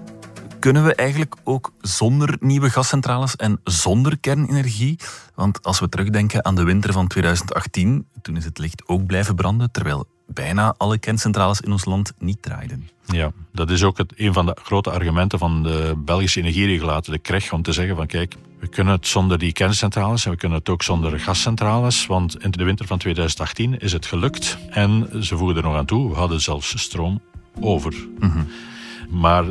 Kunnen 0.59 0.85
we 0.85 0.95
eigenlijk 0.95 1.37
ook 1.45 1.73
zonder 1.81 2.37
nieuwe 2.41 2.71
gascentrales 2.71 3.37
en 3.37 3.61
zonder 3.65 4.19
kernenergie? 4.19 4.99
Want 5.35 5.63
als 5.63 5.81
we 5.81 5.89
terugdenken 5.89 6.45
aan 6.45 6.55
de 6.55 6.63
winter 6.63 6.93
van 6.93 7.07
2018, 7.07 8.07
toen 8.23 8.37
is 8.37 8.45
het 8.45 8.59
licht 8.59 8.89
ook 8.89 9.07
blijven 9.07 9.35
branden, 9.35 9.71
terwijl 9.71 10.07
bijna 10.35 10.75
alle 10.77 10.99
kerncentrales 10.99 11.61
in 11.61 11.73
ons 11.73 11.85
land 11.85 12.13
niet 12.19 12.43
draaiden. 12.43 12.89
Ja, 13.07 13.33
dat 13.53 13.71
is 13.71 13.83
ook 13.83 13.99
het, 13.99 14.13
een 14.17 14.33
van 14.33 14.47
de 14.47 14.57
grote 14.63 14.91
argumenten 14.91 15.39
van 15.39 15.63
de 15.63 15.95
Belgische 15.97 16.41
energieregulator, 16.41 17.15
de 17.15 17.21
KREG, 17.21 17.53
om 17.53 17.63
te 17.63 17.73
zeggen 17.73 17.97
van 17.97 18.07
kijk, 18.07 18.35
we 18.59 18.67
kunnen 18.67 18.95
het 18.95 19.07
zonder 19.07 19.39
die 19.39 19.53
kerncentrales 19.53 20.25
en 20.25 20.31
we 20.31 20.37
kunnen 20.37 20.59
het 20.59 20.69
ook 20.69 20.83
zonder 20.83 21.21
gascentrales, 21.21 22.07
want 22.07 22.43
in 22.43 22.51
de 22.51 22.65
winter 22.65 22.87
van 22.87 22.99
2018 22.99 23.79
is 23.79 23.93
het 23.93 24.07
gelukt. 24.07 24.59
En 24.71 25.09
ze 25.25 25.37
voegen 25.37 25.57
er 25.57 25.63
nog 25.63 25.77
aan 25.77 25.87
toe, 25.87 26.09
we 26.09 26.17
hadden 26.17 26.41
zelfs 26.41 26.79
stroom 26.79 27.21
over. 27.61 27.95
Mm 28.19 28.31
-hmm. 28.31 28.47
Maar 29.11 29.45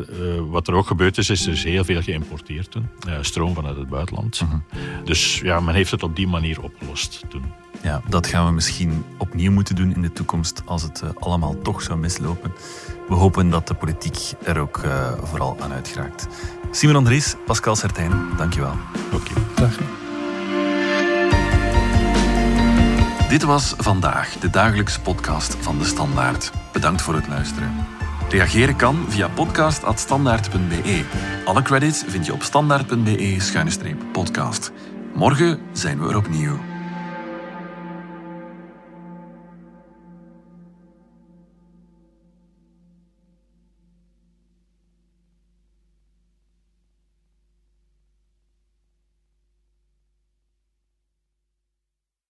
wat 0.50 0.68
er 0.68 0.74
ook 0.74 0.88
gebeurd 0.88 1.18
is, 1.18 1.30
is 1.30 1.46
er 1.46 1.52
is 1.52 1.64
heel 1.64 1.84
veel 1.84 2.02
geïmporteerd 2.02 2.72
toen. 2.72 2.88
stroom 3.22 3.54
vanuit 3.54 3.78
het 3.78 3.90
buitenland. 3.90 4.42
Mhm. 4.42 4.58
Dus 5.04 5.40
ja, 5.40 5.60
men 5.60 5.76
heeft 5.76 5.92
het 5.92 6.04
op 6.04 6.16
die 6.16 6.28
manier 6.28 6.62
opgelost 6.62 7.24
toen. 7.30 7.44
Ja, 7.82 8.02
dat 8.08 8.28
gaan 8.28 8.46
we 8.46 8.52
misschien 8.52 9.06
opnieuw 9.18 9.52
moeten 9.52 9.76
doen 9.76 9.96
in 9.96 10.02
de 10.02 10.14
toekomst 10.14 10.62
als 10.66 10.82
het 10.82 11.04
allemaal 11.20 11.62
toch 11.62 11.82
zou 11.82 12.00
mislopen. 12.00 12.54
We 13.08 13.16
hopen 13.16 13.50
dat 13.50 13.68
de 13.68 13.74
politiek 13.74 14.34
er 14.44 14.60
ook 14.60 14.82
vooral 15.24 15.58
aan 15.60 15.72
uitgeraakt. 15.72 16.28
Simon 16.72 16.96
Andries, 16.96 17.36
Pascal 17.46 17.76
Sertijn, 17.76 18.12
dankjewel. 18.38 18.76
Oké. 19.14 19.32
Okay. 19.56 19.70
Dit 23.30 23.44
was 23.44 23.74
vandaag 23.78 24.30
de 24.30 24.50
dagelijkse 24.50 25.02
podcast 25.02 25.56
van 25.60 25.78
de 25.78 25.86
Standaard. 25.86 26.52
Bedankt 26.72 27.02
voor 27.02 27.16
het 27.16 27.28
luisteren. 27.28 27.76
Reageren 28.30 28.76
kan 28.76 29.06
via 29.08 29.28
podcast.standaard.be. 29.28 31.04
Alle 31.46 31.62
credits 31.62 32.04
vind 32.08 32.26
je 32.26 32.34
op 32.34 32.44
standaard.be-podcast. 32.44 34.72
Morgen 35.14 35.60
zijn 35.72 36.02
we 36.02 36.10
er 36.10 36.18
opnieuw. 36.18 36.77